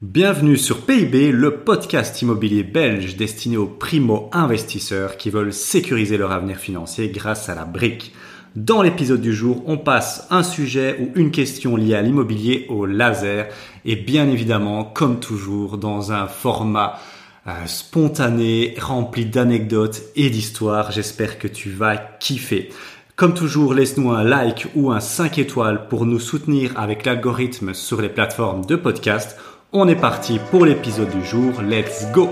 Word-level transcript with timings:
Bienvenue 0.00 0.56
sur 0.56 0.86
PIB, 0.86 1.32
le 1.32 1.56
podcast 1.56 2.22
immobilier 2.22 2.62
belge 2.62 3.16
destiné 3.16 3.56
aux 3.56 3.66
primo-investisseurs 3.66 5.16
qui 5.16 5.28
veulent 5.28 5.52
sécuriser 5.52 6.16
leur 6.16 6.30
avenir 6.30 6.56
financier 6.56 7.08
grâce 7.08 7.48
à 7.48 7.56
la 7.56 7.64
brique. 7.64 8.14
Dans 8.54 8.80
l'épisode 8.80 9.20
du 9.20 9.34
jour, 9.34 9.64
on 9.66 9.76
passe 9.76 10.28
un 10.30 10.44
sujet 10.44 10.96
ou 11.00 11.18
une 11.18 11.32
question 11.32 11.74
liée 11.74 11.96
à 11.96 12.02
l'immobilier 12.02 12.66
au 12.68 12.86
laser 12.86 13.48
et 13.84 13.96
bien 13.96 14.28
évidemment, 14.28 14.84
comme 14.84 15.18
toujours, 15.18 15.78
dans 15.78 16.12
un 16.12 16.28
format 16.28 17.00
euh, 17.48 17.66
spontané, 17.66 18.76
rempli 18.80 19.26
d'anecdotes 19.26 20.02
et 20.14 20.30
d'histoires. 20.30 20.92
J'espère 20.92 21.40
que 21.40 21.48
tu 21.48 21.70
vas 21.70 21.96
kiffer. 21.96 22.70
Comme 23.16 23.34
toujours, 23.34 23.74
laisse-nous 23.74 24.12
un 24.12 24.22
like 24.22 24.68
ou 24.76 24.92
un 24.92 25.00
5 25.00 25.38
étoiles 25.38 25.88
pour 25.88 26.06
nous 26.06 26.20
soutenir 26.20 26.78
avec 26.78 27.04
l'algorithme 27.04 27.74
sur 27.74 28.00
les 28.00 28.08
plateformes 28.08 28.64
de 28.64 28.76
podcast 28.76 29.36
on 29.72 29.86
est 29.86 29.96
parti 29.96 30.38
pour 30.50 30.64
l'épisode 30.64 31.10
du 31.10 31.24
jour, 31.24 31.60
let's 31.60 32.06
go 32.12 32.30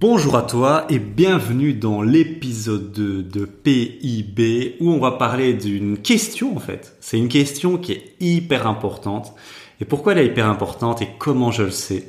Bonjour 0.00 0.36
à 0.36 0.42
toi 0.42 0.86
et 0.88 0.98
bienvenue 0.98 1.74
dans 1.74 2.00
l'épisode 2.00 2.92
2 2.92 3.22
de 3.22 3.44
PIB 3.44 4.76
où 4.80 4.90
on 4.90 4.98
va 4.98 5.12
parler 5.12 5.52
d'une 5.52 5.98
question 5.98 6.56
en 6.56 6.60
fait. 6.60 6.96
C'est 7.00 7.18
une 7.18 7.28
question 7.28 7.76
qui 7.76 7.92
est 7.92 8.14
hyper 8.20 8.66
importante. 8.66 9.34
Et 9.80 9.84
pourquoi 9.84 10.12
elle 10.12 10.18
est 10.18 10.26
hyper 10.26 10.48
importante 10.48 11.02
et 11.02 11.08
comment 11.18 11.50
je 11.50 11.64
le 11.64 11.70
sais? 11.70 12.08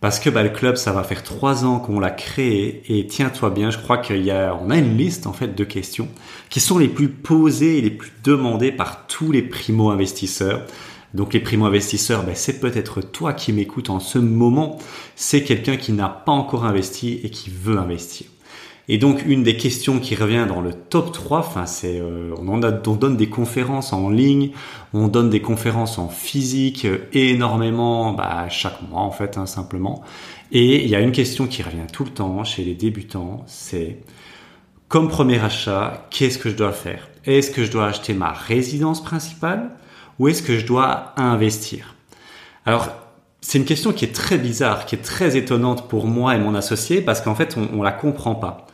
Parce 0.00 0.18
que 0.18 0.30
le 0.30 0.48
club, 0.48 0.76
ça 0.76 0.92
va 0.92 1.02
faire 1.02 1.22
trois 1.22 1.66
ans 1.66 1.78
qu'on 1.78 2.00
l'a 2.00 2.10
créé 2.10 2.82
et 2.88 3.06
tiens-toi 3.06 3.50
bien, 3.50 3.70
je 3.70 3.76
crois 3.76 3.98
qu'il 3.98 4.24
y 4.24 4.30
a, 4.30 4.58
on 4.62 4.70
a 4.70 4.78
une 4.78 4.96
liste 4.96 5.26
en 5.26 5.34
fait 5.34 5.54
de 5.54 5.64
questions 5.64 6.08
qui 6.48 6.60
sont 6.60 6.78
les 6.78 6.88
plus 6.88 7.10
posées 7.10 7.76
et 7.76 7.80
les 7.82 7.90
plus 7.90 8.12
demandées 8.24 8.72
par 8.72 9.06
tous 9.06 9.30
les 9.30 9.42
primo-investisseurs. 9.42 10.62
Donc 11.14 11.34
les 11.34 11.40
primo-investisseurs, 11.40 12.24
ben, 12.24 12.34
c'est 12.34 12.60
peut-être 12.60 13.00
toi 13.00 13.32
qui 13.32 13.52
m'écoutes 13.52 13.90
en 13.90 14.00
ce 14.00 14.18
moment. 14.18 14.78
C'est 15.16 15.42
quelqu'un 15.42 15.76
qui 15.76 15.92
n'a 15.92 16.08
pas 16.08 16.32
encore 16.32 16.64
investi 16.64 17.20
et 17.24 17.30
qui 17.30 17.50
veut 17.50 17.78
investir. 17.78 18.26
Et 18.88 18.98
donc 18.98 19.24
une 19.24 19.44
des 19.44 19.56
questions 19.56 20.00
qui 20.00 20.16
revient 20.16 20.46
dans 20.48 20.60
le 20.60 20.72
top 20.72 21.12
3, 21.12 21.38
enfin 21.38 21.64
c'est 21.64 22.00
euh, 22.00 22.34
on, 22.38 22.48
on 22.48 22.96
donne 22.96 23.16
des 23.16 23.28
conférences 23.28 23.92
en 23.92 24.10
ligne, 24.10 24.50
on 24.92 25.06
donne 25.06 25.30
des 25.30 25.40
conférences 25.40 25.96
en 25.98 26.08
physique 26.08 26.84
euh, 26.86 26.98
énormément 27.12 28.12
bah, 28.12 28.48
chaque 28.48 28.82
mois 28.90 29.02
en 29.02 29.12
fait 29.12 29.38
hein, 29.38 29.46
simplement. 29.46 30.02
Et 30.50 30.82
il 30.82 30.90
y 30.90 30.96
a 30.96 31.00
une 31.00 31.12
question 31.12 31.46
qui 31.46 31.62
revient 31.62 31.86
tout 31.92 32.02
le 32.02 32.10
temps 32.10 32.42
chez 32.42 32.64
les 32.64 32.74
débutants, 32.74 33.44
c'est 33.46 33.98
comme 34.88 35.08
premier 35.08 35.38
achat, 35.38 36.08
qu'est-ce 36.10 36.38
que 36.38 36.50
je 36.50 36.56
dois 36.56 36.72
faire? 36.72 37.08
Est-ce 37.24 37.52
que 37.52 37.64
je 37.64 37.70
dois 37.70 37.86
acheter 37.86 38.12
ma 38.12 38.32
résidence 38.32 39.04
principale? 39.04 39.70
Où 40.20 40.28
est-ce 40.28 40.42
que 40.42 40.58
je 40.58 40.66
dois 40.66 41.14
investir? 41.16 41.94
Alors, 42.66 42.90
c'est 43.40 43.56
une 43.56 43.64
question 43.64 43.90
qui 43.94 44.04
est 44.04 44.14
très 44.14 44.36
bizarre, 44.36 44.84
qui 44.84 44.94
est 44.94 44.98
très 44.98 45.38
étonnante 45.38 45.88
pour 45.88 46.06
moi 46.06 46.36
et 46.36 46.38
mon 46.38 46.54
associé 46.54 47.00
parce 47.00 47.22
qu'en 47.22 47.34
fait, 47.34 47.56
on, 47.56 47.78
on 47.78 47.82
la 47.82 47.90
comprend 47.90 48.34
pas. 48.34 48.66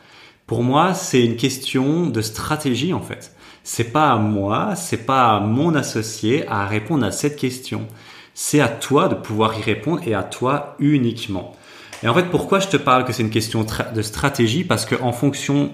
Pour 0.45 0.61
moi, 0.61 0.93
c'est 0.93 1.23
une 1.23 1.37
question 1.37 2.07
de 2.07 2.21
stratégie 2.21 2.93
en 2.93 2.99
fait. 2.99 3.33
C'est 3.63 3.93
pas 3.93 4.11
à 4.11 4.17
moi, 4.17 4.75
c'est 4.75 5.05
pas 5.05 5.37
à 5.37 5.39
mon 5.39 5.73
associé 5.73 6.45
à 6.49 6.65
répondre 6.65 7.05
à 7.05 7.11
cette 7.11 7.37
question. 7.37 7.87
C'est 8.33 8.59
à 8.59 8.67
toi 8.67 9.07
de 9.07 9.15
pouvoir 9.15 9.57
y 9.57 9.61
répondre 9.61 10.01
et 10.05 10.13
à 10.13 10.23
toi 10.23 10.75
uniquement. 10.79 11.55
Et 12.03 12.09
en 12.09 12.13
fait, 12.13 12.29
pourquoi 12.29 12.59
je 12.59 12.67
te 12.67 12.77
parle 12.77 13.05
que 13.05 13.13
c'est 13.13 13.23
une 13.23 13.29
question 13.29 13.65
de 13.95 14.01
stratégie? 14.01 14.65
Parce 14.65 14.85
que 14.85 14.95
en 15.01 15.13
fonction 15.13 15.71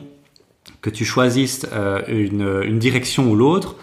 que 0.81 0.91
tu 0.91 1.03
choisisses 1.03 1.65
euh, 1.73 2.03
une 2.07 2.77
direction 2.77 3.27
ou 3.31 3.35
l'autre, 3.35 3.75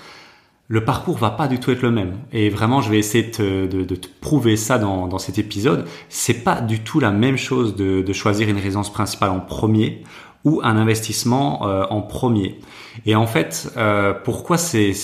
le 0.70 0.84
parcours 0.84 1.18
va 1.18 1.30
pas 1.30 1.48
du 1.48 1.58
tout 1.58 1.72
être 1.72 1.82
le 1.82 1.90
même. 1.90 2.18
Et 2.32 2.48
vraiment, 2.48 2.80
je 2.80 2.90
vais 2.90 2.98
essayer 2.98 3.24
de, 3.24 3.66
de, 3.66 3.96
te 3.96 4.06
prouver 4.20 4.56
ça 4.56 4.78
dans, 4.78 5.08
dans 5.08 5.18
cet 5.18 5.36
épisode. 5.36 5.84
C'est 6.08 6.44
pas 6.44 6.60
du 6.60 6.78
tout 6.78 7.00
la 7.00 7.10
même 7.10 7.36
chose 7.36 7.74
de, 7.74 8.02
de, 8.02 8.12
choisir 8.12 8.48
une 8.48 8.56
résidence 8.56 8.92
principale 8.92 9.30
en 9.30 9.40
premier 9.40 10.04
ou 10.44 10.60
un 10.62 10.76
investissement 10.76 11.66
euh, 11.66 11.82
en 11.90 12.02
premier. 12.02 12.60
Et 13.04 13.16
en 13.16 13.26
fait, 13.26 13.72
euh, 13.76 14.14
pourquoi 14.14 14.58
c'est 14.58 14.94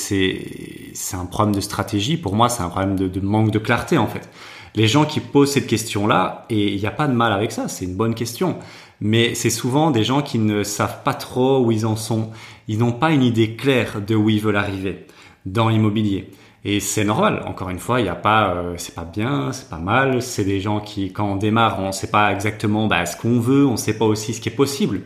un 1.14 1.26
problème 1.26 1.56
de 1.56 1.60
stratégie? 1.60 2.16
Pour 2.16 2.36
moi, 2.36 2.48
c'est 2.48 2.62
un 2.62 2.68
problème 2.68 2.94
de, 2.94 3.08
de, 3.08 3.20
manque 3.20 3.50
de 3.50 3.58
clarté 3.58 3.98
en 3.98 4.06
fait. 4.06 4.28
Les 4.76 4.86
gens 4.86 5.04
qui 5.04 5.18
posent 5.18 5.50
cette 5.50 5.66
question-là, 5.66 6.46
et 6.48 6.74
il 6.74 6.78
n'y 6.78 6.86
a 6.86 6.92
pas 6.92 7.08
de 7.08 7.12
mal 7.12 7.32
avec 7.32 7.50
ça, 7.50 7.66
c'est 7.66 7.86
une 7.86 7.96
bonne 7.96 8.14
question. 8.14 8.56
Mais 9.00 9.34
c'est 9.34 9.50
souvent 9.50 9.90
des 9.90 10.04
gens 10.04 10.22
qui 10.22 10.38
ne 10.38 10.62
savent 10.62 11.02
pas 11.02 11.14
trop 11.14 11.58
où 11.58 11.72
ils 11.72 11.86
en 11.86 11.96
sont. 11.96 12.30
Ils 12.68 12.78
n'ont 12.78 12.92
pas 12.92 13.10
une 13.10 13.24
idée 13.24 13.56
claire 13.56 14.00
de 14.00 14.14
où 14.14 14.30
ils 14.30 14.40
veulent 14.40 14.56
arriver 14.56 15.06
dans 15.46 15.70
l'immobilier. 15.70 16.30
Et 16.64 16.80
c'est 16.80 17.04
normal. 17.04 17.42
Encore 17.46 17.70
une 17.70 17.78
fois, 17.78 18.00
il 18.00 18.02
n'y 18.02 18.08
a 18.08 18.16
pas, 18.16 18.54
euh, 18.54 18.74
c'est 18.76 18.94
pas 18.94 19.04
bien, 19.04 19.52
c'est 19.52 19.70
pas 19.70 19.78
mal. 19.78 20.20
C'est 20.20 20.44
des 20.44 20.60
gens 20.60 20.80
qui, 20.80 21.12
quand 21.12 21.30
on 21.32 21.36
démarre, 21.36 21.78
on 21.80 21.86
ne 21.86 21.92
sait 21.92 22.10
pas 22.10 22.32
exactement 22.32 22.88
bah, 22.88 23.06
ce 23.06 23.16
qu'on 23.16 23.38
veut, 23.38 23.64
on 23.64 23.72
ne 23.72 23.76
sait 23.76 23.96
pas 23.96 24.04
aussi 24.04 24.34
ce 24.34 24.40
qui 24.40 24.48
est 24.48 24.52
possible. 24.52 25.02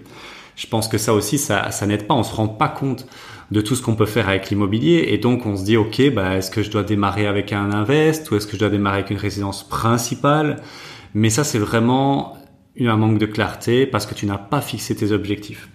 Je 0.56 0.67
pense 0.67 0.89
que 0.89 0.99
ça 0.99 1.12
aussi, 1.12 1.39
ça, 1.39 1.71
ça 1.71 1.87
n'aide 1.87 2.06
pas. 2.06 2.15
On 2.15 2.23
se 2.23 2.34
rend 2.34 2.49
pas 2.49 2.69
compte 2.69 3.06
de 3.51 3.61
tout 3.61 3.75
ce 3.75 3.83
qu'on 3.83 3.95
peut 3.95 4.06
faire 4.06 4.28
avec 4.28 4.49
l'immobilier, 4.49 5.06
et 5.09 5.19
donc 5.19 5.45
on 5.45 5.56
se 5.56 5.65
dit, 5.65 5.77
ok, 5.77 6.15
bah, 6.15 6.37
est-ce 6.37 6.51
que 6.51 6.62
je 6.62 6.71
dois 6.71 6.84
démarrer 6.84 7.27
avec 7.27 7.53
un 7.53 7.72
invest 7.72 8.31
ou 8.31 8.37
est-ce 8.37 8.47
que 8.47 8.55
je 8.55 8.59
dois 8.61 8.71
démarrer 8.71 8.99
avec 8.99 9.11
une 9.11 9.17
résidence 9.17 9.69
principale? 9.69 10.62
Mais 11.15 11.31
ça, 11.31 11.45
c'est 11.45 11.59
vraiment 11.59 12.37
un 12.81 12.97
manque 12.97 13.19
de 13.19 13.27
clarté 13.27 13.87
parce 13.87 14.07
que 14.07 14.15
tu 14.15 14.27
n'as 14.27 14.39
pas 14.39 14.61
fixé 14.61 14.95
tes 14.95 15.12
objectifs. 15.12 15.69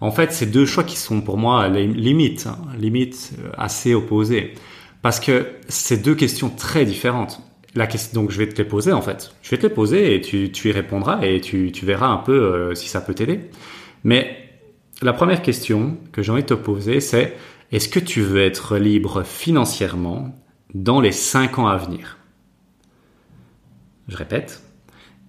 En 0.00 0.10
fait, 0.10 0.32
c'est 0.32 0.46
deux 0.46 0.66
choix 0.66 0.84
qui 0.84 0.96
sont 0.96 1.20
pour 1.20 1.38
moi 1.38 1.68
limites, 1.68 2.46
hein, 2.46 2.58
limites 2.78 3.32
euh, 3.38 3.50
assez 3.56 3.94
opposées. 3.94 4.54
Parce 5.02 5.20
que 5.20 5.46
c'est 5.68 6.02
deux 6.02 6.14
questions 6.14 6.50
très 6.50 6.84
différentes. 6.84 7.40
La 7.74 7.86
question, 7.86 8.22
donc 8.22 8.30
je 8.30 8.38
vais 8.38 8.48
te 8.48 8.56
les 8.56 8.68
poser 8.68 8.92
en 8.92 9.02
fait. 9.02 9.34
Je 9.42 9.50
vais 9.50 9.58
te 9.58 9.66
les 9.66 9.72
poser 9.72 10.14
et 10.14 10.20
tu, 10.20 10.50
y 10.64 10.72
répondras 10.72 11.22
et 11.22 11.40
tu, 11.40 11.70
verras 11.82 12.08
un 12.08 12.16
peu 12.16 12.32
euh, 12.32 12.74
si 12.74 12.88
ça 12.88 13.00
peut 13.00 13.14
t'aider. 13.14 13.40
Mais 14.04 14.36
la 15.02 15.12
première 15.12 15.42
question 15.42 15.98
que 16.12 16.22
j'ai 16.22 16.32
envie 16.32 16.42
de 16.42 16.48
te 16.48 16.54
poser, 16.54 17.00
c'est 17.00 17.36
est-ce 17.72 17.88
que 17.88 18.00
tu 18.00 18.22
veux 18.22 18.42
être 18.42 18.78
libre 18.78 19.22
financièrement 19.24 20.34
dans 20.74 21.00
les 21.00 21.12
cinq 21.12 21.58
ans 21.58 21.66
à 21.66 21.76
venir? 21.76 22.18
Je 24.08 24.16
répète, 24.16 24.62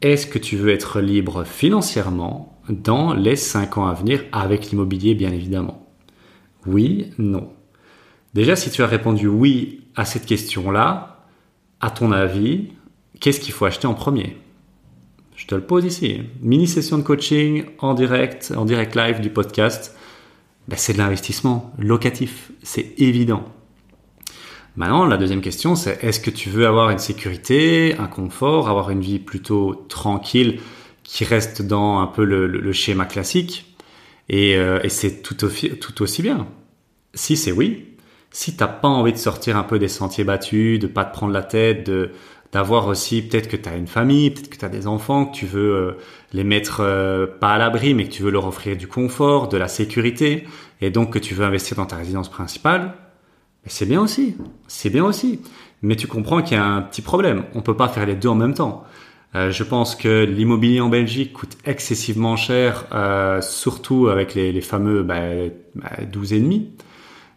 est-ce 0.02 0.28
que 0.28 0.38
tu 0.38 0.56
veux 0.56 0.72
être 0.72 1.02
libre 1.02 1.44
financièrement 1.44 2.57
dans 2.70 3.14
les 3.14 3.36
5 3.36 3.78
ans 3.78 3.88
à 3.88 3.94
venir 3.94 4.24
avec 4.32 4.70
l'immobilier 4.70 5.16
bien 5.16 5.32
évidemment 5.32 5.88
Oui, 6.66 7.12
non. 7.18 7.52
Déjà, 8.34 8.56
si 8.56 8.70
tu 8.70 8.84
as 8.84 8.88
répondu 8.88 9.28
oui 9.28 9.82
à 9.96 10.06
cette 10.06 10.26
question-là, 10.26 11.26
à 11.80 11.90
ton 11.90 12.12
avis, 12.12 12.70
qu'est-ce 13.20 13.40
qu'il 13.40 13.54
faut 13.54 13.66
acheter 13.66 13.88
en 13.88 13.94
premier? 13.94 14.38
Je 15.36 15.46
te 15.46 15.56
le 15.56 15.62
pose 15.62 15.86
ici. 15.86 16.22
Mini 16.42 16.68
session 16.68 16.98
de 16.98 17.04
coaching 17.04 17.66
en 17.80 17.94
direct, 17.94 18.54
en 18.56 18.66
direct 18.66 18.96
live 18.96 19.22
du 19.22 19.30
podcast. 19.30 19.96
Ben, 20.68 20.76
c'est 20.78 20.94
de 20.94 20.98
l'investissement 20.98 21.72
locatif, 21.78 22.52
c'est 22.62 23.00
évident. 23.00 23.44
Maintenant, 24.76 25.06
la 25.06 25.18
deuxième 25.18 25.42
question, 25.42 25.76
c'est 25.76 26.04
est-ce 26.04 26.20
que 26.20 26.30
tu 26.30 26.50
veux 26.50 26.68
avoir 26.68 26.90
une 26.90 27.00
sécurité, 27.00 27.96
un 27.98 28.08
confort, 28.08 28.70
avoir 28.70 28.90
une 28.90 29.00
vie 29.00 29.18
plutôt 29.18 29.74
tranquille 29.88 30.60
qui 31.08 31.24
reste 31.24 31.62
dans 31.62 32.00
un 32.00 32.08
peu 32.08 32.26
le, 32.26 32.72
schéma 32.74 33.06
classique. 33.06 33.74
Et, 34.30 34.58
euh, 34.58 34.80
c'est 34.90 35.22
tout, 35.24 35.42
aussi 36.04 36.22
bien. 36.22 36.48
Si 37.14 37.38
c'est 37.38 37.54
oui, 37.54 37.86
si 38.30 38.58
t'as 38.58 38.68
pas 38.68 38.90
envie 38.90 39.14
de 39.14 39.18
sortir 39.18 39.58
un 39.58 39.64
peu 39.64 39.80
des 39.80 39.88
sentiers 39.88 40.26
battus, 40.26 40.80
de 40.80 40.88
pas 40.88 41.06
te 41.06 41.14
prendre 41.14 41.34
la 41.34 41.44
tête, 41.44 41.88
de 41.88 42.12
d'avoir 42.54 42.88
aussi 42.88 43.24
peut-être 43.24 43.50
que 43.50 43.58
tu 43.58 43.68
as 43.68 43.76
une 43.76 43.88
famille, 43.88 44.32
peut-être 44.32 44.50
que 44.50 44.56
tu 44.56 44.64
as 44.64 44.70
des 44.70 44.88
enfants, 44.88 45.26
que 45.26 45.36
tu 45.36 45.46
veux 45.46 45.76
euh, 45.76 45.98
les 46.32 46.46
mettre 46.46 46.80
euh, 46.80 47.28
pas 47.28 47.50
à 47.50 47.58
l'abri, 47.58 47.94
mais 47.94 48.06
que 48.06 48.14
tu 48.14 48.24
veux 48.24 48.32
leur 48.32 48.48
offrir 48.48 48.78
du 48.78 48.88
confort, 48.88 49.50
de 49.50 49.58
la 49.58 49.68
sécurité, 49.68 50.48
et 50.80 50.90
donc 50.90 51.12
que 51.12 51.20
tu 51.20 51.34
veux 51.34 51.44
investir 51.44 51.76
dans 51.76 51.86
ta 51.86 51.98
résidence 51.98 52.30
principale, 52.30 52.94
c'est 53.66 53.86
bien 53.86 54.02
aussi, 54.02 54.38
c'est 54.68 54.90
bien 54.90 55.04
aussi. 55.04 55.42
Mais 55.82 55.98
tu 55.98 56.08
comprends 56.08 56.42
qu'il 56.42 56.56
y 56.56 56.60
a 56.60 56.66
un 56.66 56.82
petit 56.82 57.02
problème. 57.02 57.44
On 57.54 57.62
peut 57.62 57.76
pas 57.76 57.90
faire 57.90 58.06
les 58.06 58.16
deux 58.16 58.30
en 58.30 58.36
même 58.36 58.54
temps. 58.54 58.86
Euh, 59.38 59.52
je 59.52 59.64
pense 59.64 59.96
que 59.96 60.24
l'immobilier 60.24 60.82
en 60.82 60.90
Belgique 60.90 61.34
coûte 61.34 61.58
excessivement 61.66 62.36
cher, 62.36 62.86
euh, 62.92 63.40
surtout 63.42 64.08
avec 64.08 64.34
les, 64.34 64.62
fameux 64.62 65.04
bah, 65.04 65.20
12 66.12 66.34
bah. 66.34 66.56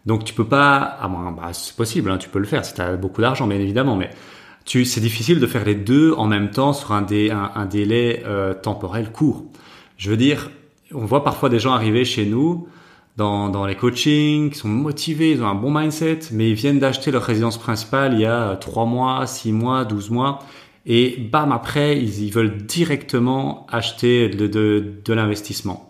Donc 0.06 0.24
tu 0.24 0.32
peux 0.32 0.46
pas, 0.46 0.96
ah 1.00 1.08
bah, 1.08 1.52
c'est 1.52 1.76
possible, 1.76 2.10
hein, 2.10 2.16
tu 2.16 2.30
peux 2.30 2.38
le 2.38 2.46
faire 2.46 2.64
si 2.64 2.72
tu 2.72 2.80
as 2.80 2.96
beaucoup 2.96 3.20
d'argent, 3.20 3.46
bien 3.46 3.58
évidemment, 3.58 3.96
mais 3.96 4.10
c'est 4.64 5.00
difficile 5.00 5.40
de 5.40 5.46
faire 5.46 5.64
les 5.64 5.74
deux 5.74 6.14
en 6.14 6.26
même 6.26 6.50
temps 6.50 6.72
sur 6.72 6.92
un, 6.92 7.02
dé, 7.02 7.30
un, 7.30 7.50
un 7.54 7.66
délai 7.66 8.22
euh, 8.24 8.54
temporel 8.54 9.12
court. 9.12 9.44
Je 9.98 10.08
veux 10.08 10.16
dire, 10.16 10.50
on 10.94 11.04
voit 11.04 11.22
parfois 11.22 11.50
des 11.50 11.58
gens 11.58 11.72
arriver 11.72 12.06
chez 12.06 12.24
nous 12.24 12.66
dans, 13.18 13.50
dans 13.50 13.66
les 13.66 13.74
coachings, 13.74 14.50
qui 14.50 14.58
sont 14.58 14.68
motivés, 14.68 15.32
ils 15.32 15.42
ont 15.42 15.48
un 15.48 15.54
bon 15.54 15.70
mindset, 15.70 16.20
mais 16.32 16.48
ils 16.48 16.54
viennent 16.54 16.78
d'acheter 16.78 17.10
leur 17.10 17.24
résidence 17.24 17.58
principale 17.58 18.14
il 18.14 18.20
y 18.20 18.26
a 18.26 18.56
3 18.56 18.86
mois, 18.86 19.26
6 19.26 19.52
mois, 19.52 19.84
12 19.84 20.08
mois, 20.08 20.38
et 20.92 21.16
bam, 21.18 21.52
après, 21.52 21.96
ils, 21.96 22.32
veulent 22.32 22.66
directement 22.66 23.64
acheter 23.70 24.28
de, 24.28 25.12
l'investissement. 25.12 25.86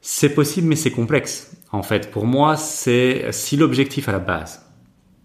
C'est 0.00 0.34
possible, 0.34 0.68
mais 0.68 0.76
c'est 0.76 0.90
complexe. 0.90 1.54
En 1.70 1.82
fait, 1.82 2.10
pour 2.10 2.24
moi, 2.24 2.56
c'est 2.56 3.30
si 3.30 3.58
l'objectif 3.58 4.08
à 4.08 4.12
la 4.12 4.20
base, 4.20 4.64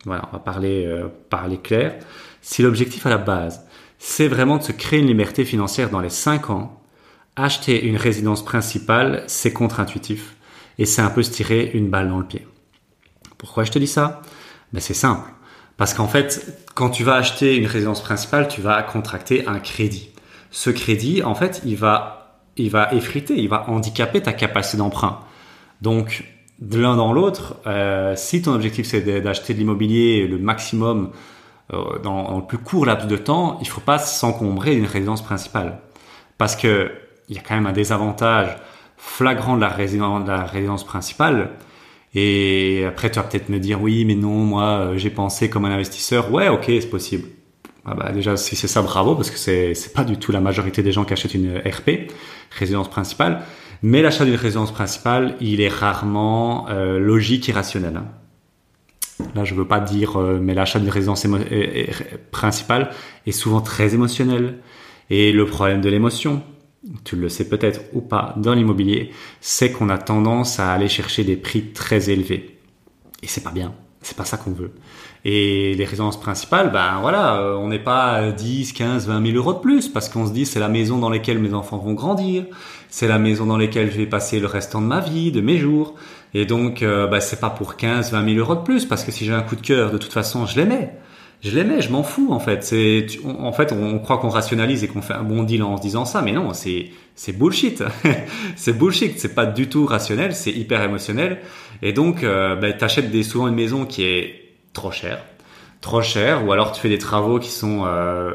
voilà, 0.03 0.27
on 0.27 0.33
va 0.33 0.39
parler, 0.39 0.85
euh, 0.85 1.07
parler 1.29 1.57
clair. 1.57 1.97
si 2.41 2.61
l'objectif 2.61 3.05
à 3.05 3.09
la 3.09 3.17
base, 3.17 3.65
c'est 3.97 4.27
vraiment 4.27 4.57
de 4.57 4.63
se 4.63 4.73
créer 4.73 4.99
une 4.99 5.07
liberté 5.07 5.45
financière 5.45 5.89
dans 5.89 6.01
les 6.01 6.09
5 6.09 6.49
ans, 6.49 6.81
acheter 7.37 7.85
une 7.85 7.95
résidence 7.95 8.43
principale, 8.43 9.23
c'est 9.27 9.53
contre-intuitif 9.53 10.35
et 10.79 10.85
c'est 10.85 11.01
un 11.01 11.09
peu 11.09 11.23
se 11.23 11.31
tirer 11.31 11.71
une 11.73 11.89
balle 11.89 12.09
dans 12.09 12.19
le 12.19 12.27
pied. 12.27 12.45
Pourquoi 13.37 13.63
je 13.63 13.71
te 13.71 13.79
dis 13.79 13.87
ça? 13.87 14.21
Ben, 14.73 14.81
C'est 14.81 14.93
simple. 14.93 15.29
Parce 15.77 15.93
qu'en 15.93 16.07
fait, 16.07 16.65
quand 16.73 16.89
tu 16.89 17.03
vas 17.03 17.15
acheter 17.15 17.55
une 17.55 17.67
résidence 17.67 18.01
principale, 18.01 18.47
tu 18.47 18.61
vas 18.61 18.81
contracter 18.83 19.47
un 19.47 19.59
crédit. 19.59 20.09
Ce 20.51 20.69
crédit, 20.69 21.21
en 21.23 21.35
fait, 21.35 21.61
il 21.65 21.77
va, 21.77 22.41
effriter, 22.91 23.35
il 23.35 23.47
va 23.47 23.69
handicaper 23.69 24.21
ta 24.21 24.33
capacité 24.33 24.77
d'emprunt. 24.77 25.19
Donc, 25.81 26.25
de 26.59 26.79
l'un 26.79 26.95
dans 26.95 27.13
l'autre, 27.13 27.57
euh, 27.67 28.15
si 28.15 28.41
ton 28.41 28.53
objectif 28.53 28.87
c'est 28.87 29.01
d'acheter 29.21 29.53
de 29.53 29.59
l'immobilier 29.59 30.27
le 30.27 30.39
maximum 30.39 31.11
euh, 31.71 31.99
dans, 31.99 32.37
le 32.37 32.45
plus 32.45 32.57
court 32.57 32.87
laps 32.87 33.07
de 33.07 33.17
temps, 33.17 33.59
il 33.61 33.67
faut 33.67 33.81
pas 33.81 33.99
s'encombrer 33.99 34.73
d'une 34.73 34.85
résidence 34.85 35.21
principale. 35.21 35.79
Parce 36.39 36.55
que 36.55 36.91
il 37.29 37.35
y 37.35 37.39
a 37.39 37.41
quand 37.41 37.55
même 37.55 37.67
un 37.67 37.73
désavantage 37.73 38.55
flagrant 38.95 39.55
de 39.55 39.61
la 39.61 39.69
résidence 39.69 40.85
principale. 40.85 41.51
Et 42.15 42.85
après, 42.85 43.11
tu 43.11 43.19
vas 43.19 43.25
peut-être 43.25 43.49
me 43.49 43.59
dire, 43.59 43.81
oui, 43.81 44.05
mais 44.05 44.15
non, 44.15 44.39
moi, 44.39 44.63
euh, 44.63 44.97
j'ai 44.97 45.09
pensé 45.09 45.49
comme 45.49 45.65
un 45.65 45.71
investisseur. 45.71 46.31
Ouais, 46.31 46.49
ok, 46.49 46.65
c'est 46.67 46.89
possible. 46.89 47.27
Ah 47.85 47.93
bah, 47.93 48.11
déjà, 48.11 48.37
si 48.37 48.55
c'est 48.55 48.67
ça, 48.67 48.81
bravo, 48.81 49.15
parce 49.15 49.29
que 49.29 49.37
c'est, 49.37 49.73
c'est 49.73 49.93
pas 49.93 50.03
du 50.03 50.17
tout 50.17 50.31
la 50.31 50.41
majorité 50.41 50.83
des 50.83 50.91
gens 50.91 51.05
qui 51.05 51.13
achètent 51.13 51.35
une 51.35 51.57
RP, 51.57 52.11
résidence 52.51 52.89
principale. 52.89 53.41
Mais 53.83 54.01
l'achat 54.01 54.25
d'une 54.25 54.35
résidence 54.35 54.71
principale, 54.71 55.35
il 55.39 55.61
est 55.61 55.69
rarement 55.69 56.67
euh, 56.69 56.99
logique 56.99 57.47
et 57.49 57.51
rationnel. 57.51 57.97
Hein. 57.97 58.07
Là, 59.35 59.43
je 59.43 59.53
veux 59.53 59.67
pas 59.67 59.79
dire, 59.79 60.17
euh, 60.17 60.39
mais 60.41 60.53
l'achat 60.53 60.79
d'une 60.79 60.89
résidence 60.89 61.25
principale 62.31 62.89
est 63.25 63.31
souvent 63.31 63.61
très 63.61 63.93
émotionnel. 63.93 64.57
Et 65.09 65.31
le 65.31 65.45
problème 65.45 65.81
de 65.81 65.89
l'émotion, 65.89 66.41
tu 67.03 67.15
le 67.15 67.29
sais 67.29 67.47
peut-être 67.47 67.81
ou 67.93 68.01
pas 68.01 68.33
dans 68.37 68.53
l'immobilier, 68.53 69.11
c'est 69.41 69.71
qu'on 69.71 69.89
a 69.89 69.97
tendance 69.97 70.59
à 70.59 70.71
aller 70.71 70.87
chercher 70.87 71.23
des 71.23 71.35
prix 71.35 71.71
très 71.73 72.09
élevés. 72.09 72.59
Et 73.23 73.27
c'est 73.27 73.43
pas 73.43 73.51
bien. 73.51 73.73
C'est 74.01 74.15
pas 74.15 74.25
ça 74.25 74.37
qu'on 74.37 74.51
veut. 74.51 74.71
Et 75.25 75.73
les 75.73 75.83
résidences 75.83 76.19
principales, 76.19 76.71
ben 76.71 76.99
voilà, 77.01 77.41
euh, 77.41 77.55
on 77.55 77.67
n'est 77.67 77.79
pas 77.79 78.31
10, 78.31 78.71
15, 78.71 79.07
20 79.07 79.25
000 79.25 79.37
euros 79.37 79.53
de 79.53 79.59
plus 79.59 79.89
parce 79.89 80.07
qu'on 80.07 80.25
se 80.27 80.31
dit 80.31 80.45
c'est 80.45 80.59
la 80.59 80.69
maison 80.69 80.99
dans 80.99 81.09
laquelle 81.09 81.39
mes 81.39 81.53
enfants 81.53 81.77
vont 81.77 81.93
grandir, 81.93 82.45
c'est 82.89 83.07
la 83.07 83.17
maison 83.17 83.45
dans 83.45 83.57
laquelle 83.57 83.91
je 83.91 83.97
vais 83.97 84.05
passer 84.05 84.39
le 84.39 84.45
restant 84.45 84.81
de 84.81 84.85
ma 84.85 85.01
vie, 85.01 85.31
de 85.31 85.41
mes 85.41 85.57
jours. 85.57 85.95
Et 86.33 86.45
donc, 86.45 86.83
euh, 86.83 87.07
ben, 87.07 87.19
c'est 87.19 87.39
pas 87.39 87.49
pour 87.49 87.75
15, 87.75 88.11
20 88.11 88.25
000 88.35 88.37
euros 88.37 88.55
de 88.55 88.61
plus 88.61 88.85
parce 88.85 89.03
que 89.03 89.11
si 89.11 89.25
j'ai 89.25 89.33
un 89.33 89.41
coup 89.41 89.55
de 89.55 89.61
cœur, 89.61 89.91
de 89.91 89.97
toute 89.97 90.13
façon, 90.13 90.45
je 90.45 90.61
mets 90.61 90.93
je 91.41 91.51
l'aimais, 91.51 91.81
je 91.81 91.91
m'en 91.91 92.03
fous 92.03 92.29
en 92.31 92.39
fait. 92.39 92.63
C'est, 92.63 93.05
en 93.25 93.51
fait, 93.51 93.71
on, 93.71 93.99
croit 93.99 94.17
qu'on 94.17 94.29
rationalise 94.29 94.83
et 94.83 94.87
qu'on 94.87 95.01
fait 95.01 95.13
un 95.13 95.23
bon 95.23 95.43
deal 95.43 95.63
en 95.63 95.77
se 95.77 95.81
disant 95.81 96.05
ça, 96.05 96.21
mais 96.21 96.31
non, 96.31 96.53
c'est, 96.53 96.89
c'est 97.15 97.37
bullshit. 97.37 97.83
c'est 98.55 98.77
bullshit. 98.77 99.19
C'est 99.19 99.35
pas 99.35 99.45
du 99.45 99.69
tout 99.69 99.85
rationnel, 99.85 100.33
c'est 100.33 100.51
hyper 100.51 100.81
émotionnel. 100.81 101.39
Et 101.81 101.93
donc, 101.93 102.23
euh, 102.23 102.55
bah, 102.55 102.73
t'achètes 102.73 103.11
des, 103.11 103.23
souvent 103.23 103.47
une 103.47 103.55
maison 103.55 103.85
qui 103.85 104.03
est 104.03 104.53
trop 104.73 104.91
chère, 104.91 105.23
trop 105.81 106.01
chère, 106.01 106.45
ou 106.45 106.51
alors 106.51 106.71
tu 106.71 106.81
fais 106.81 106.89
des 106.89 106.97
travaux 106.97 107.39
qui 107.39 107.49
sont 107.49 107.83
euh, 107.85 108.33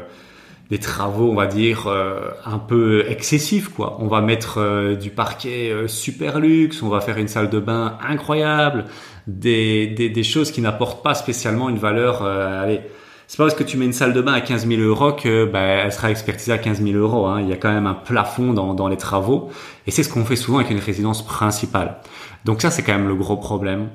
des 0.73 0.79
travaux, 0.79 1.29
on 1.29 1.35
va 1.35 1.45
dire, 1.45 1.85
euh, 1.87 2.31
un 2.45 2.57
peu 2.57 3.05
excessifs, 3.07 3.69
quoi. 3.69 3.97
On 3.99 4.07
va 4.07 4.21
mettre 4.21 4.59
euh, 4.59 4.95
du 4.95 5.11
parquet 5.11 5.69
euh, 5.71 5.87
super 5.87 6.39
luxe, 6.39 6.81
on 6.81 6.89
va 6.89 6.99
faire 6.99 7.19
une 7.19 7.27
salle 7.27 7.51
de 7.51 7.59
bain 7.59 7.99
incroyable, 8.07 8.85
des, 9.27 9.87
des, 9.87 10.09
des 10.09 10.23
choses 10.23 10.51
qui 10.51 10.61
n'apportent 10.61 11.03
pas 11.03 11.13
spécialement 11.15 11.69
une 11.69 11.77
valeur. 11.77 12.23
allez, 12.23 12.81
c'est 13.27 13.37
pas 13.37 13.45
parce 13.45 13.55
que 13.55 13.63
tu 13.63 13.77
mets 13.77 13.85
une 13.85 13.93
salle 13.93 14.13
de 14.13 14.21
bain 14.21 14.33
à 14.33 14.41
15 14.41 14.67
000 14.67 14.81
euros 14.81 15.13
que 15.13 15.45
bah, 15.45 15.61
elle 15.61 15.91
sera 15.91 16.11
expertisée 16.11 16.51
à 16.51 16.57
15 16.57 16.81
000 16.81 16.97
euros. 16.97 17.25
Hein. 17.25 17.41
Il 17.41 17.49
y 17.49 17.53
a 17.53 17.57
quand 17.57 17.71
même 17.71 17.87
un 17.87 17.93
plafond 17.93 18.53
dans, 18.53 18.73
dans 18.73 18.87
les 18.87 18.97
travaux, 18.97 19.49
et 19.87 19.91
c'est 19.91 20.03
ce 20.03 20.09
qu'on 20.09 20.25
fait 20.25 20.35
souvent 20.35 20.59
avec 20.59 20.71
une 20.71 20.79
résidence 20.79 21.25
principale. 21.25 21.97
Donc 22.45 22.61
ça, 22.61 22.69
c'est 22.69 22.83
quand 22.83 22.93
même 22.93 23.07
le 23.07 23.15
gros 23.15 23.37
problème. 23.37 23.89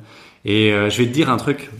Et 0.44 0.70
je 0.70 0.98
vais 0.98 1.06
te 1.06 1.12
dire 1.12 1.30
un 1.30 1.36
truc, 1.36 1.70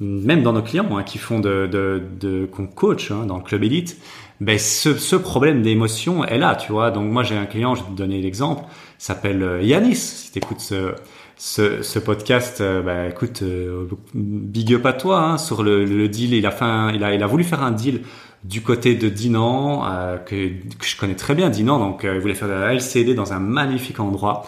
même 0.00 0.42
dans 0.42 0.52
nos 0.52 0.62
clients 0.62 0.96
hein, 0.96 1.02
qui 1.02 1.18
font 1.18 1.40
de, 1.40 1.66
de, 1.70 2.02
de 2.20 2.46
qu'on 2.46 2.66
coach 2.66 3.10
hein, 3.10 3.26
dans 3.26 3.36
le 3.36 3.42
club 3.42 3.62
élite, 3.64 3.98
ben 4.40 4.58
ce, 4.58 4.94
ce 4.94 5.16
problème 5.16 5.62
d'émotion 5.62 6.24
est 6.24 6.38
là, 6.38 6.56
tu 6.56 6.72
vois. 6.72 6.90
Donc 6.90 7.10
moi 7.10 7.22
j'ai 7.22 7.36
un 7.36 7.46
client, 7.46 7.74
je 7.74 7.82
vais 7.82 7.90
te 7.90 7.96
donner 7.96 8.20
l'exemple, 8.20 8.64
s'appelle 8.98 9.42
euh, 9.42 9.62
Yanis. 9.62 9.96
Si 9.96 10.32
tu 10.32 10.38
écoutes 10.38 10.60
ce, 10.60 10.94
ce, 11.36 11.82
ce, 11.82 11.98
podcast, 11.98 12.60
euh, 12.60 12.82
ben 12.82 13.10
écoute, 13.10 13.42
euh, 13.42 13.86
big 14.14 14.74
up 14.74 14.86
à 14.86 14.92
toi 14.92 15.20
hein, 15.20 15.38
sur 15.38 15.62
le, 15.62 15.84
le, 15.84 16.08
deal. 16.08 16.34
Il 16.34 16.46
a, 16.46 16.50
fait 16.50 16.94
il 16.94 17.02
a 17.04 17.14
il 17.14 17.22
a 17.22 17.26
voulu 17.26 17.44
faire 17.44 17.62
un 17.62 17.72
deal 17.72 18.02
du 18.44 18.60
côté 18.60 18.94
de 18.94 19.08
Dinan 19.08 19.84
que, 20.26 20.48
que, 20.48 20.86
je 20.86 20.96
connais 20.98 21.14
très 21.14 21.34
bien 21.34 21.48
Dinan, 21.48 21.78
donc 21.78 22.02
il 22.04 22.20
voulait 22.20 22.34
faire 22.34 22.48
de 22.48 22.52
la 22.52 22.74
LCD 22.74 23.14
dans 23.14 23.32
un 23.32 23.38
magnifique 23.38 24.00
endroit, 24.00 24.44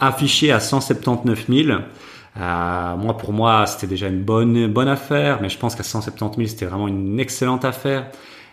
affiché 0.00 0.50
à 0.50 0.60
179 0.60 1.46
000. 1.48 1.78
Euh, 2.38 2.96
moi, 2.96 3.16
pour 3.16 3.32
moi, 3.32 3.66
c'était 3.66 3.86
déjà 3.86 4.08
une 4.08 4.22
bonne 4.22 4.66
bonne 4.66 4.88
affaire, 4.88 5.38
mais 5.40 5.48
je 5.48 5.58
pense 5.58 5.74
qu'à 5.74 5.82
170 5.82 6.36
000, 6.36 6.48
c'était 6.48 6.66
vraiment 6.66 6.88
une 6.88 7.18
excellente 7.18 7.64
affaire. 7.64 8.06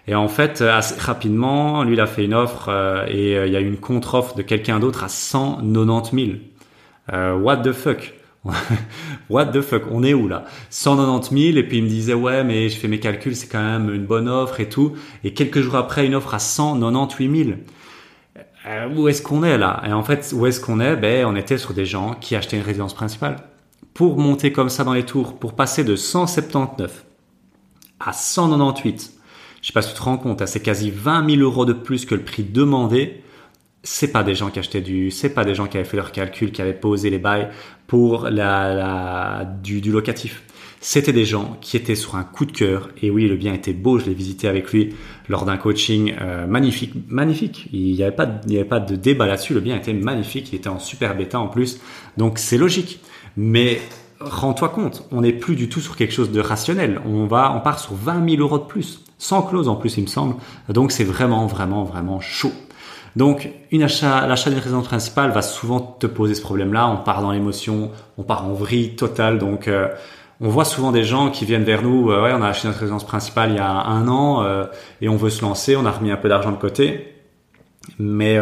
Et 0.07 0.15
en 0.15 0.27
fait, 0.27 0.61
assez 0.61 0.99
rapidement, 0.99 1.83
lui, 1.83 1.93
il 1.93 2.01
a 2.01 2.07
fait 2.07 2.25
une 2.25 2.33
offre 2.33 2.67
euh, 2.69 3.05
et 3.07 3.37
euh, 3.37 3.47
il 3.47 3.53
y 3.53 3.55
a 3.55 3.61
eu 3.61 3.67
une 3.67 3.77
contre-offre 3.77 4.35
de 4.35 4.41
quelqu'un 4.41 4.79
d'autre 4.79 5.03
à 5.03 5.09
190 5.09 6.25
000. 6.25 6.37
What 7.11 7.57
the 7.57 7.71
fuck? 7.71 8.13
What 9.29 9.45
the 9.47 9.61
fuck? 9.61 9.83
On 9.89 10.03
est 10.03 10.13
où 10.13 10.27
là? 10.27 10.43
190 10.69 11.53
000 11.53 11.57
et 11.57 11.63
puis 11.63 11.77
il 11.77 11.83
me 11.85 11.87
disait 11.87 12.13
ouais 12.13 12.43
mais 12.43 12.67
je 12.67 12.77
fais 12.77 12.89
mes 12.89 12.99
calculs 12.99 13.37
c'est 13.37 13.47
quand 13.47 13.63
même 13.63 13.93
une 13.93 14.05
bonne 14.05 14.27
offre 14.27 14.59
et 14.59 14.67
tout. 14.67 14.93
Et 15.23 15.33
quelques 15.33 15.61
jours 15.61 15.75
après 15.75 16.05
une 16.05 16.13
offre 16.13 16.33
à 16.33 16.39
198 16.39 17.45
000 17.45 17.57
euh, 18.65 18.87
où 18.95 19.07
est-ce 19.07 19.21
qu'on 19.21 19.43
est 19.43 19.57
là? 19.57 19.81
Et 19.85 19.91
en 19.91 20.03
fait, 20.03 20.33
où 20.33 20.45
est-ce 20.45 20.61
qu'on 20.61 20.79
est? 20.79 20.95
Ben, 20.95 21.25
on 21.25 21.35
était 21.35 21.57
sur 21.57 21.73
des 21.73 21.85
gens 21.85 22.13
qui 22.13 22.35
achetaient 22.35 22.57
une 22.57 22.63
résidence 22.63 22.93
principale. 22.93 23.37
Pour 23.93 24.17
monter 24.17 24.51
comme 24.51 24.69
ça 24.69 24.83
dans 24.83 24.93
les 24.93 25.05
tours, 25.05 25.37
pour 25.37 25.53
passer 25.53 25.83
de 25.83 25.95
179 25.95 27.05
à 27.99 28.13
198, 28.13 29.13
je 29.61 29.67
sais 29.67 29.73
pas 29.73 29.81
si 29.81 29.89
tu 29.93 29.99
te 29.99 30.03
rends 30.03 30.17
compte, 30.17 30.41
hein, 30.41 30.45
c'est 30.45 30.61
quasi 30.61 30.91
20 30.91 31.29
000 31.29 31.41
euros 31.41 31.65
de 31.65 31.73
plus 31.73 32.05
que 32.05 32.15
le 32.15 32.23
prix 32.23 32.43
demandé. 32.43 33.21
C'est 33.83 34.11
pas 34.11 34.23
des 34.23 34.33
gens 34.33 34.49
qui 34.49 34.59
achetaient 34.59 34.81
du, 34.81 35.11
c'est 35.11 35.29
pas 35.29 35.43
des 35.43 35.55
gens 35.55 35.67
qui 35.67 35.77
avaient 35.77 35.87
fait 35.87 35.97
leurs 35.97 36.11
calculs, 36.11 36.51
qui 36.51 36.61
avaient 36.61 36.73
posé 36.73 37.09
les 37.09 37.19
bails 37.19 37.49
pour 37.85 38.29
la, 38.29 38.73
la 38.73 39.45
du, 39.45 39.81
du 39.81 39.91
locatif. 39.91 40.43
C'était 40.79 41.13
des 41.13 41.23
gens 41.23 41.57
qui 41.61 41.77
étaient 41.77 41.95
sur 41.95 42.15
un 42.15 42.23
coup 42.23 42.45
de 42.45 42.51
cœur. 42.51 42.89
Et 43.01 43.09
oui, 43.09 43.27
le 43.29 43.37
bien 43.37 43.53
était 43.53 43.71
beau. 43.71 43.99
Je 43.99 44.05
l'ai 44.05 44.13
visité 44.13 44.49
avec 44.49 44.71
lui 44.73 44.93
lors 45.29 45.45
d'un 45.45 45.55
coaching 45.55 46.13
euh, 46.21 46.45
magnifique, 46.45 46.93
magnifique. 47.07 47.69
Il 47.71 47.93
n'y 47.93 48.03
avait 48.03 48.15
pas, 48.15 48.27
il 48.47 48.53
y 48.53 48.57
avait 48.57 48.67
pas 48.67 48.81
de 48.81 48.97
débat 48.97 49.25
là-dessus. 49.25 49.53
Le 49.53 49.61
bien 49.61 49.77
était 49.77 49.93
magnifique. 49.93 50.51
Il 50.51 50.55
était 50.55 50.67
en 50.67 50.79
super 50.79 51.15
bêta 51.15 51.39
en 51.39 51.47
plus. 51.47 51.79
Donc 52.17 52.37
c'est 52.37 52.57
logique. 52.57 52.99
Mais 53.37 53.79
rends-toi 54.19 54.69
compte, 54.69 55.07
on 55.11 55.21
n'est 55.21 55.33
plus 55.33 55.55
du 55.55 55.69
tout 55.69 55.79
sur 55.79 55.95
quelque 55.95 56.13
chose 56.13 56.31
de 56.31 56.39
rationnel. 56.39 57.01
On 57.05 57.25
va, 57.27 57.53
on 57.55 57.61
part 57.61 57.79
sur 57.79 57.93
20 57.93 58.29
000 58.29 58.41
euros 58.41 58.59
de 58.59 58.65
plus, 58.65 59.03
sans 59.17 59.41
clause 59.41 59.67
en 59.67 59.75
plus, 59.75 59.97
il 59.97 60.03
me 60.03 60.07
semble. 60.07 60.35
Donc 60.69 60.91
c'est 60.91 61.03
vraiment, 61.03 61.45
vraiment, 61.47 61.83
vraiment 61.83 62.19
chaud. 62.19 62.51
Donc, 63.15 63.49
une 63.71 63.83
achat, 63.83 64.25
l'achat 64.25 64.49
d'une 64.49 64.59
résidence 64.59 64.87
principale 64.87 65.31
va 65.31 65.41
souvent 65.41 65.79
te 65.79 66.07
poser 66.07 66.33
ce 66.35 66.41
problème-là. 66.41 66.87
On 66.87 66.97
part 66.97 67.21
dans 67.21 67.31
l'émotion, 67.31 67.91
on 68.17 68.23
part 68.23 68.45
en 68.45 68.53
vrille 68.53 68.95
totale. 68.95 69.37
Donc, 69.37 69.67
euh, 69.67 69.87
on 70.41 70.49
voit 70.49 70.65
souvent 70.65 70.91
des 70.91 71.03
gens 71.03 71.29
qui 71.29 71.45
viennent 71.45 71.63
vers 71.63 71.83
nous. 71.83 72.09
Euh, 72.09 72.23
ouais, 72.23 72.33
on 72.33 72.41
a 72.41 72.47
acheté 72.47 72.67
notre 72.67 72.79
résidence 72.79 73.05
principale 73.05 73.51
il 73.51 73.57
y 73.57 73.59
a 73.59 73.69
un 73.69 74.07
an 74.07 74.43
euh, 74.43 74.65
et 75.01 75.09
on 75.09 75.15
veut 75.15 75.29
se 75.29 75.43
lancer. 75.43 75.75
On 75.75 75.85
a 75.85 75.91
remis 75.91 76.11
un 76.11 76.17
peu 76.17 76.27
d'argent 76.27 76.51
de 76.51 76.57
côté, 76.57 77.15
mais 77.99 78.39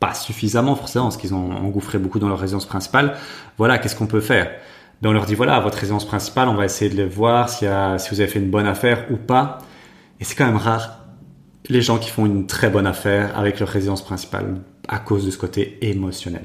pas 0.00 0.14
suffisamment 0.14 0.74
forcément 0.74 1.04
parce 1.04 1.18
qu'ils 1.18 1.34
ont 1.34 1.52
engouffré 1.52 1.98
beaucoup 1.98 2.18
dans 2.18 2.28
leur 2.28 2.40
résidence 2.40 2.66
principale. 2.66 3.14
Voilà, 3.56 3.78
qu'est-ce 3.78 3.94
qu'on 3.94 4.06
peut 4.06 4.20
faire? 4.20 4.50
Ben, 5.00 5.10
On 5.10 5.12
leur 5.12 5.26
dit 5.26 5.34
voilà, 5.34 5.60
votre 5.60 5.78
résidence 5.78 6.06
principale, 6.06 6.48
on 6.48 6.54
va 6.54 6.64
essayer 6.64 6.90
de 6.90 6.96
le 6.96 7.08
voir 7.08 7.48
si 7.48 7.66
vous 7.66 8.20
avez 8.20 8.26
fait 8.26 8.40
une 8.40 8.50
bonne 8.50 8.66
affaire 8.66 9.06
ou 9.10 9.16
pas. 9.16 9.58
Et 10.18 10.24
c'est 10.24 10.34
quand 10.34 10.46
même 10.46 10.56
rare 10.56 10.99
les 11.68 11.82
gens 11.82 11.98
qui 11.98 12.10
font 12.10 12.26
une 12.26 12.46
très 12.46 12.70
bonne 12.70 12.86
affaire 12.86 13.36
avec 13.38 13.60
leur 13.60 13.68
résidence 13.68 14.04
principale 14.04 14.56
à 14.88 14.98
cause 14.98 15.26
de 15.26 15.30
ce 15.30 15.38
côté 15.38 15.78
émotionnel. 15.82 16.44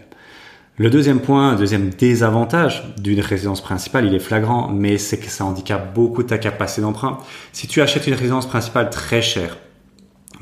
Le 0.78 0.90
deuxième 0.90 1.22
point, 1.22 1.56
deuxième 1.56 1.90
désavantage 1.90 2.84
d'une 2.98 3.22
résidence 3.22 3.62
principale, 3.62 4.08
il 4.08 4.14
est 4.14 4.20
flagrant, 4.20 4.68
mais 4.68 4.98
c'est 4.98 5.18
que 5.18 5.30
ça 5.30 5.46
handicape 5.46 5.94
beaucoup 5.94 6.22
ta 6.22 6.38
capacité 6.38 6.82
d'emprunt. 6.82 7.18
Si 7.54 7.68
tu 7.68 7.82
achètes 7.82 8.08
une 8.08 8.14
résidence 8.14 8.46
principale 8.46 8.90
très 8.90 9.22
chère, 9.22 9.58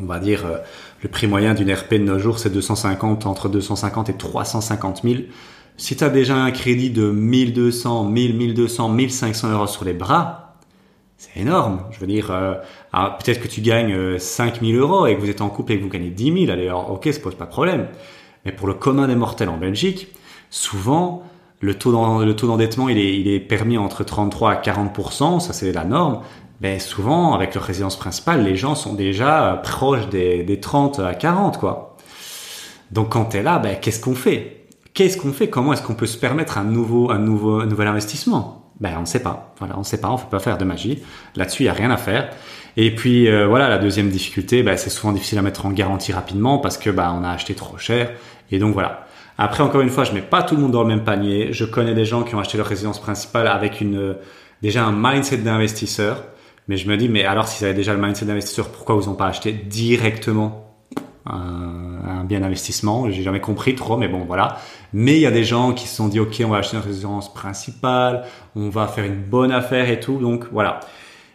on 0.02 0.06
va 0.06 0.18
dire 0.20 0.46
euh, 0.48 0.58
le 1.04 1.10
prix 1.10 1.28
moyen 1.28 1.54
d'une 1.54 1.72
RP 1.72 1.94
de 1.94 1.98
nos 2.00 2.18
jours, 2.18 2.40
c'est 2.40 2.50
250, 2.50 3.28
entre 3.28 3.48
250 3.48 4.10
et 4.10 4.14
350 4.14 5.02
000. 5.04 5.16
Si 5.78 5.96
tu 5.96 6.04
as 6.04 6.10
déjà 6.10 6.36
un 6.36 6.50
crédit 6.50 6.90
de 6.90 7.12
1200, 7.12 8.06
1000, 8.06 8.36
1200, 8.36 8.90
1500 8.90 9.52
euros 9.52 9.68
sur 9.68 9.86
les 9.86 9.94
bras, 9.94 10.43
c'est 11.24 11.40
énorme. 11.40 11.84
Je 11.92 12.00
veux 12.00 12.08
dire, 12.08 12.32
euh, 12.32 12.56
peut-être 12.92 13.42
que 13.42 13.48
tu 13.48 13.62
gagnes 13.62 14.20
5000 14.20 14.76
euh, 14.76 14.80
euros 14.80 15.06
et 15.06 15.16
que 15.16 15.22
vous 15.22 15.30
êtes 15.30 15.40
en 15.40 15.50
couple 15.50 15.74
et 15.74 15.78
que 15.78 15.84
vous 15.84 15.90
gagnez 15.90 16.10
10 16.10 16.46
000, 16.46 16.52
allez, 16.52 16.68
alors, 16.68 16.92
ok, 16.92 17.08
ça 17.12 17.20
pose 17.22 17.36
pas 17.36 17.46
de 17.46 17.50
problème. 17.50 17.88
Mais 18.46 18.52
pour 18.52 18.68
le 18.68 18.74
commun 18.74 19.08
des 19.08 19.16
mortels 19.16 19.48
en 19.48 19.58
Belgique, 19.58 20.10
souvent, 20.50 21.24
le 21.62 21.78
taux 21.78 21.92
d'endettement, 21.94 22.90
il 22.90 23.28
est, 23.28 23.40
permis 23.40 23.78
entre 23.78 24.04
33 24.04 24.52
à 24.52 24.62
40%, 24.62 25.40
ça 25.40 25.54
c'est 25.54 25.72
la 25.72 25.86
norme. 25.86 26.20
ben 26.60 26.78
souvent 26.80 27.34
avec 27.34 27.56
leur 27.56 27.64
résidence 27.64 27.98
principale, 27.98 28.44
les 28.44 28.58
gens 28.58 28.76
sont 28.76 28.94
déjà 28.94 29.62
proches 29.64 30.10
des, 30.10 30.44
des 30.44 30.60
30 30.60 31.00
à 31.00 31.14
40 31.14 31.58
quoi. 31.58 31.96
Donc 32.92 33.14
quand 33.14 33.26
tu 33.26 33.38
es 33.38 33.44
là, 33.44 33.60
ben 33.60 33.78
qu'est-ce 33.80 34.02
qu'on 34.02 34.16
fait? 34.16 34.66
Qu'est-ce 34.94 35.18
qu'on 35.18 35.32
fait? 35.32 35.50
Comment 35.50 35.72
est-ce 35.72 35.82
qu'on 35.82 35.96
peut 35.96 36.06
se 36.06 36.18
permettre 36.18 36.58
un 36.58 36.66
nouveau 36.66 37.12
un 37.12 37.20
nouveau 37.20 37.62
un 37.62 37.66
nouvel 37.66 37.88
investissement? 37.88 38.63
Ben 38.80 38.94
on 38.98 39.02
ne 39.02 39.06
sait 39.06 39.22
pas. 39.22 39.54
Voilà, 39.60 39.76
on 39.76 39.80
ne 39.80 39.86
sait 39.86 40.02
pas, 40.02 40.10
on 40.10 40.18
peut 40.18 40.30
pas 40.30 40.40
faire 40.40 40.58
de 40.58 40.66
magie. 40.66 41.04
Là-dessus, 41.36 41.64
il 41.64 41.66
y 41.68 41.70
a 41.70 41.74
rien 41.74 41.92
à 41.92 41.98
faire. 41.98 42.30
Et 42.76 42.94
puis 42.96 43.28
euh, 43.28 43.48
voilà, 43.48 43.70
la 43.70 43.78
deuxième 43.78 44.10
difficulté, 44.10 44.64
ben, 44.64 44.78
c'est 44.78 44.90
souvent 44.90 45.14
difficile 45.14 45.38
à 45.38 45.42
mettre 45.42 45.66
en 45.66 45.72
garantie 45.72 46.12
rapidement 46.12 46.58
parce 46.58 46.78
que 46.78 46.90
ben, 46.90 47.16
on 47.20 47.24
a 47.24 47.30
acheté 47.30 47.54
trop 47.54 47.78
cher. 47.78 48.12
Et 48.52 48.60
donc 48.60 48.74
voilà. 48.74 49.06
Après, 49.38 49.64
encore 49.64 49.82
une 49.82 49.90
fois, 49.90 50.04
je 50.04 50.12
mets 50.12 50.22
pas 50.22 50.44
tout 50.44 50.56
le 50.56 50.62
monde 50.62 50.72
dans 50.72 50.84
le 50.84 50.88
même 50.88 51.04
panier. 51.04 51.54
Je 51.54 51.66
connais 51.66 51.96
des 51.96 52.06
gens 52.06 52.24
qui 52.24 52.36
ont 52.36 52.40
acheté 52.40 52.58
leur 52.58 52.68
résidence 52.68 53.00
principale 53.00 53.48
avec 53.48 53.82
une 53.82 54.16
déjà 54.62 54.86
un 54.86 54.94
mindset 54.96 55.38
d'investisseur. 55.38 56.24
Mais 56.68 56.78
je 56.78 56.88
me 56.88 56.98
dis, 56.98 57.10
mais 57.10 57.26
alors 57.26 57.48
s'ils 57.48 57.66
avaient 57.66 57.74
déjà 57.74 57.94
le 57.94 58.02
mindset 58.02 58.26
d'investisseur, 58.26 58.70
pourquoi 58.70 58.96
vous 58.96 59.10
n'ont 59.10 59.16
pas 59.16 59.28
acheté 59.28 59.52
directement 59.52 60.74
un, 61.26 62.24
bien 62.24 62.40
d'investissement? 62.40 63.12
J'ai 63.12 63.22
jamais 63.22 63.42
compris 63.42 63.76
trop, 63.76 63.98
mais 63.98 64.08
bon, 64.08 64.24
voilà. 64.26 64.60
Mais 64.94 65.16
il 65.16 65.22
y 65.22 65.26
a 65.26 65.32
des 65.32 65.44
gens 65.44 65.74
qui 65.74 65.88
se 65.88 65.96
sont 65.96 66.08
dit, 66.08 66.20
ok, 66.20 66.42
on 66.46 66.50
va 66.50 66.58
acheter 66.58 66.78
une 66.78 66.84
résidence 66.84 67.34
principale, 67.34 68.26
on 68.56 68.70
va 68.70 68.88
faire 68.88 69.06
une 69.06 69.22
bonne 69.22 69.52
affaire 69.52 69.90
et 69.90 70.00
tout. 70.00 70.18
Donc 70.18 70.46
voilà. 70.52 70.80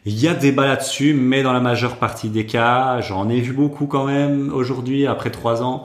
Il 0.05 0.19
y 0.19 0.29
a 0.29 0.35
débat 0.35 0.67
là-dessus, 0.67 1.13
mais 1.13 1.43
dans 1.43 1.53
la 1.53 1.61
majeure 1.61 1.97
partie 1.97 2.29
des 2.29 2.47
cas, 2.47 3.01
j'en 3.01 3.29
ai 3.29 3.41
vu 3.41 3.53
beaucoup 3.53 3.87
quand 3.87 4.07
même 4.07 4.53
aujourd'hui, 4.55 5.07
après 5.07 5.31
trois 5.31 5.63
ans, 5.63 5.85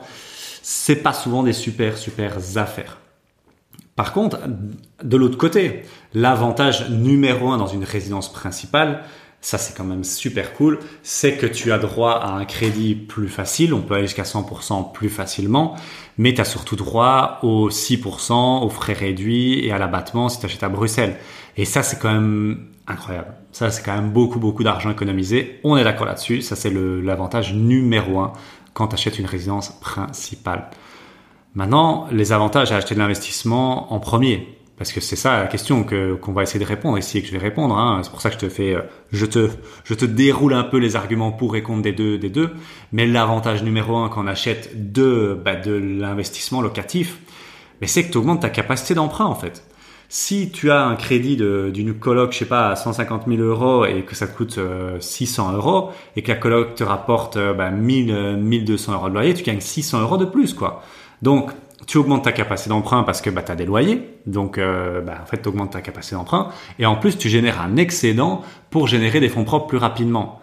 c'est 0.62 0.96
pas 0.96 1.12
souvent 1.12 1.42
des 1.42 1.52
super, 1.52 1.98
super 1.98 2.36
affaires. 2.56 2.98
Par 3.96 4.12
contre, 4.12 4.38
de 5.02 5.16
l'autre 5.16 5.36
côté, 5.36 5.82
l'avantage 6.14 6.90
numéro 6.90 7.50
un 7.50 7.58
dans 7.58 7.66
une 7.66 7.84
résidence 7.84 8.32
principale, 8.32 9.02
ça 9.44 9.58
c'est 9.58 9.76
quand 9.76 9.84
même 9.84 10.04
super 10.04 10.54
cool, 10.54 10.78
c'est 11.02 11.36
que 11.36 11.44
tu 11.44 11.70
as 11.70 11.76
droit 11.76 12.12
à 12.12 12.30
un 12.30 12.46
crédit 12.46 12.94
plus 12.94 13.28
facile, 13.28 13.74
on 13.74 13.82
peut 13.82 13.92
aller 13.92 14.06
jusqu'à 14.06 14.22
100% 14.22 14.92
plus 14.92 15.10
facilement, 15.10 15.76
mais 16.16 16.32
tu 16.32 16.40
as 16.40 16.46
surtout 16.46 16.76
droit 16.76 17.40
aux 17.42 17.68
6%, 17.68 18.64
aux 18.64 18.68
frais 18.70 18.94
réduits 18.94 19.62
et 19.62 19.70
à 19.70 19.76
l'abattement 19.76 20.30
si 20.30 20.40
tu 20.40 20.46
achètes 20.46 20.62
à 20.62 20.70
Bruxelles. 20.70 21.18
Et 21.58 21.66
ça 21.66 21.82
c'est 21.82 21.98
quand 21.98 22.10
même 22.10 22.68
incroyable. 22.86 23.34
Ça 23.52 23.70
c'est 23.70 23.82
quand 23.84 23.94
même 23.94 24.12
beaucoup 24.12 24.38
beaucoup 24.38 24.64
d'argent 24.64 24.90
économisé. 24.90 25.60
On 25.62 25.76
est 25.76 25.84
d'accord 25.84 26.06
là-dessus, 26.06 26.40
ça 26.40 26.56
c'est 26.56 26.70
l'avantage 26.70 27.52
numéro 27.52 28.20
un 28.20 28.32
quand 28.72 28.88
tu 28.88 28.94
achètes 28.94 29.18
une 29.18 29.26
résidence 29.26 29.78
principale. 29.78 30.70
Maintenant, 31.54 32.08
les 32.10 32.32
avantages 32.32 32.72
à 32.72 32.76
acheter 32.76 32.94
de 32.94 33.00
l'investissement 33.00 33.92
en 33.92 34.00
premier, 34.00 34.58
parce 34.76 34.92
que 34.92 35.00
c'est 35.00 35.16
ça 35.16 35.38
la 35.38 35.46
question 35.46 35.84
que 35.84 36.14
qu'on 36.14 36.32
va 36.32 36.42
essayer 36.42 36.58
de 36.58 36.68
répondre 36.68 36.98
ici 36.98 37.18
et 37.18 37.22
que 37.22 37.28
je 37.28 37.32
vais 37.32 37.38
répondre. 37.38 37.76
Hein. 37.76 38.00
C'est 38.02 38.10
pour 38.10 38.20
ça 38.20 38.30
que 38.30 38.34
je 38.34 38.40
te 38.40 38.48
fais, 38.48 38.74
euh, 38.74 38.82
je 39.12 39.26
te, 39.26 39.50
je 39.84 39.94
te 39.94 40.04
déroule 40.04 40.54
un 40.54 40.64
peu 40.64 40.78
les 40.78 40.96
arguments 40.96 41.32
pour 41.32 41.54
et 41.56 41.62
contre 41.62 41.82
des 41.82 41.92
deux, 41.92 42.18
des 42.18 42.30
deux. 42.30 42.50
Mais 42.92 43.06
l'avantage 43.06 43.62
numéro 43.62 43.96
un 43.96 44.08
quand 44.08 44.24
on 44.24 44.26
achète 44.26 44.92
de, 44.92 45.38
bah, 45.44 45.54
de 45.54 45.72
l'investissement 45.72 46.60
locatif, 46.60 47.18
mais 47.80 47.86
c'est 47.86 48.04
que 48.04 48.10
tu 48.10 48.18
augmentes 48.18 48.42
ta 48.42 48.50
capacité 48.50 48.94
d'emprunt 48.94 49.26
en 49.26 49.34
fait. 49.34 49.64
Si 50.08 50.50
tu 50.50 50.70
as 50.70 50.84
un 50.84 50.96
crédit 50.96 51.36
d'une 51.36 51.94
coloc, 51.94 52.32
je 52.32 52.38
sais 52.38 52.44
pas, 52.44 52.68
à 52.68 52.76
150 52.76 53.24
000 53.26 53.40
euros 53.42 53.84
et 53.84 54.02
que 54.02 54.14
ça 54.14 54.28
te 54.28 54.36
coûte 54.36 54.60
600 55.00 55.50
euh, 55.52 55.56
euros 55.56 55.90
et 56.14 56.22
que 56.22 56.30
la 56.30 56.36
coloc 56.36 56.74
te 56.74 56.84
rapporte 56.84 57.36
euh, 57.36 57.54
bah, 57.54 57.70
1000, 57.70 58.36
1200 58.36 58.92
euros 58.92 59.08
de 59.08 59.14
loyer, 59.14 59.34
tu 59.34 59.42
gagnes 59.42 59.60
600 59.60 60.02
euros 60.02 60.16
de 60.16 60.24
plus 60.24 60.54
quoi. 60.54 60.82
Donc, 61.22 61.50
tu 61.86 61.98
augmentes 61.98 62.24
ta 62.24 62.32
capacité 62.32 62.70
d'emprunt 62.70 63.02
parce 63.02 63.20
que 63.20 63.30
bah, 63.30 63.42
tu 63.42 63.52
as 63.52 63.56
des 63.56 63.66
loyers. 63.66 64.02
Donc, 64.26 64.58
euh, 64.58 65.00
bah, 65.00 65.18
en 65.22 65.26
fait, 65.26 65.42
tu 65.42 65.48
augmentes 65.48 65.72
ta 65.72 65.80
capacité 65.80 66.16
d'emprunt. 66.16 66.50
Et 66.78 66.86
en 66.86 66.96
plus, 66.96 67.18
tu 67.18 67.28
génères 67.28 67.60
un 67.60 67.76
excédent 67.76 68.42
pour 68.70 68.86
générer 68.88 69.20
des 69.20 69.28
fonds 69.28 69.44
propres 69.44 69.66
plus 69.66 69.78
rapidement. 69.78 70.40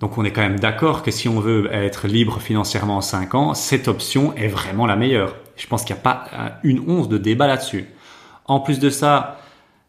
Donc, 0.00 0.18
on 0.18 0.24
est 0.24 0.32
quand 0.32 0.42
même 0.42 0.58
d'accord 0.58 1.02
que 1.02 1.10
si 1.10 1.28
on 1.28 1.40
veut 1.40 1.72
être 1.72 2.08
libre 2.08 2.40
financièrement 2.40 2.98
en 2.98 3.00
5 3.00 3.34
ans, 3.34 3.54
cette 3.54 3.88
option 3.88 4.34
est 4.36 4.48
vraiment 4.48 4.86
la 4.86 4.96
meilleure. 4.96 5.36
Je 5.56 5.66
pense 5.66 5.84
qu'il 5.84 5.94
n'y 5.94 6.00
a 6.00 6.02
pas 6.02 6.24
une 6.64 6.80
once 6.88 7.08
de 7.08 7.18
débat 7.18 7.46
là-dessus. 7.46 7.86
En 8.46 8.60
plus 8.60 8.80
de 8.80 8.90
ça, 8.90 9.38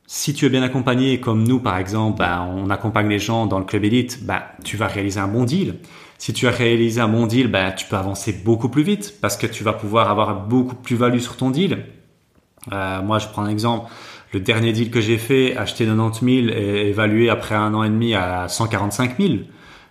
si 0.08 0.34
tu 0.34 0.46
es 0.46 0.50
bien 0.50 0.62
accompagné, 0.62 1.20
comme 1.20 1.44
nous 1.44 1.60
par 1.60 1.78
exemple, 1.78 2.20
bah, 2.20 2.48
on 2.50 2.70
accompagne 2.70 3.10
les 3.10 3.20
gens 3.20 3.48
dans 3.48 3.60
le 3.60 3.66
club 3.66 3.84
élite, 3.84 4.26
bah, 4.26 4.44
tu 4.64 4.78
vas 4.78 4.88
réaliser 4.88 5.20
un 5.20 5.28
bon 5.28 5.44
deal. 5.44 5.76
Si 6.18 6.34
tu 6.34 6.48
as 6.48 6.52
réalisé 6.52 7.02
un 7.02 7.08
bon 7.08 7.28
deal, 7.28 7.48
ben, 7.48 7.72
tu 7.72 7.86
peux 7.86 7.98
avancer 7.98 8.34
beaucoup 8.34 8.70
plus 8.70 8.84
vite 8.84 9.16
parce 9.22 9.38
que 9.38 9.48
tu 9.48 9.64
vas 9.64 9.74
pouvoir 9.74 10.10
avoir 10.10 10.36
beaucoup 10.48 10.76
plus 10.76 10.96
value 10.96 11.20
sur 11.20 11.36
ton 11.38 11.50
deal. 11.50 11.86
Euh, 12.72 13.02
moi, 13.02 13.20
je 13.20 13.28
prends 13.28 13.44
un 13.44 13.50
exemple. 13.50 13.92
Le 14.34 14.40
dernier 14.40 14.74
deal 14.74 14.92
que 14.92 15.02
j'ai 15.02 15.18
fait, 15.18 15.56
acheter 15.56 15.86
90 15.86 16.48
000 16.48 16.58
et 16.58 16.90
évalué 16.90 17.30
après 17.30 17.56
un 17.56 17.74
an 17.74 17.84
et 17.84 17.90
demi 17.90 18.16
à 18.16 18.48
145 18.48 19.18
000, 19.20 19.34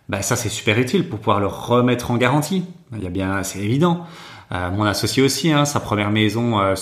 ben, 0.09 0.23
ça 0.23 0.37
c'est 0.37 0.49
super 0.49 0.79
utile 0.79 1.09
pour 1.09 1.19
pouvoir 1.19 1.41
le 1.41 1.47
remettre 1.47 2.11
en 2.11 2.17
garantie. 2.17 2.65
Il 2.93 3.09
bien, 3.11 3.43
c'est 3.43 3.61
évident. 3.61 4.07
Euh, 4.53 4.71
mon 4.71 4.85
associé 4.85 5.23
aussi, 5.23 5.51
hein, 5.51 5.65
sa 5.65 5.81
première 5.81 6.11
maison 6.11 6.61
euh, 6.61 6.75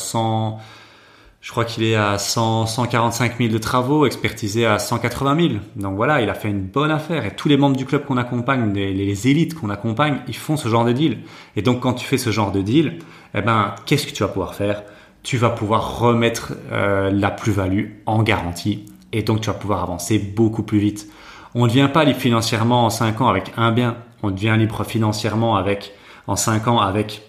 je 1.42 1.50
crois 1.50 1.64
qu'il 1.64 1.82
est 1.82 1.96
à 1.96 2.18
100, 2.18 2.66
145 2.66 3.36
000 3.36 3.52
de 3.52 3.58
travaux, 3.58 4.06
expertisé 4.06 4.64
à 4.64 4.78
180 4.78 5.48
000. 5.48 5.54
Donc 5.74 5.96
voilà, 5.96 6.22
il 6.22 6.30
a 6.30 6.34
fait 6.34 6.48
une 6.48 6.62
bonne 6.62 6.92
affaire. 6.92 7.26
Et 7.26 7.34
tous 7.34 7.48
les 7.48 7.56
membres 7.56 7.76
du 7.76 7.84
club 7.84 8.04
qu'on 8.04 8.16
accompagne, 8.16 8.72
les, 8.72 9.28
élites 9.28 9.58
qu'on 9.58 9.68
accompagne, 9.68 10.20
ils 10.28 10.36
font 10.36 10.56
ce 10.56 10.68
genre 10.68 10.84
de 10.84 10.92
deal. 10.92 11.18
Et 11.56 11.62
donc 11.62 11.80
quand 11.80 11.94
tu 11.94 12.06
fais 12.06 12.16
ce 12.16 12.30
genre 12.30 12.52
de 12.52 12.62
deal, 12.62 13.00
eh 13.34 13.40
ben, 13.40 13.74
qu'est-ce 13.86 14.06
que 14.06 14.12
tu 14.12 14.22
vas 14.22 14.28
pouvoir 14.28 14.54
faire? 14.54 14.84
Tu 15.24 15.36
vas 15.36 15.50
pouvoir 15.50 15.98
remettre 15.98 16.52
euh, 16.70 17.10
la 17.10 17.32
plus-value 17.32 17.86
en 18.06 18.22
garantie. 18.22 18.86
Et 19.10 19.24
donc 19.24 19.40
tu 19.40 19.48
vas 19.48 19.54
pouvoir 19.54 19.82
avancer 19.82 20.20
beaucoup 20.20 20.62
plus 20.62 20.78
vite. 20.78 21.08
On 21.56 21.64
ne 21.64 21.68
devient 21.68 21.90
pas 21.92 22.04
libre 22.04 22.20
financièrement 22.20 22.84
en 22.84 22.90
5 22.90 23.20
ans 23.20 23.28
avec 23.28 23.52
un 23.56 23.72
bien. 23.72 23.96
On 24.22 24.30
devient 24.30 24.54
libre 24.56 24.84
financièrement 24.84 25.56
avec 25.56 25.92
en 26.28 26.36
5 26.36 26.68
ans 26.68 26.78
avec, 26.78 27.22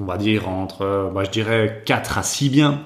on 0.00 0.04
va 0.04 0.16
dire, 0.16 0.48
entre, 0.48 1.10
moi 1.12 1.22
je 1.22 1.30
dirais 1.30 1.84
4 1.86 2.18
à 2.18 2.22
6 2.24 2.50
biens. 2.50 2.80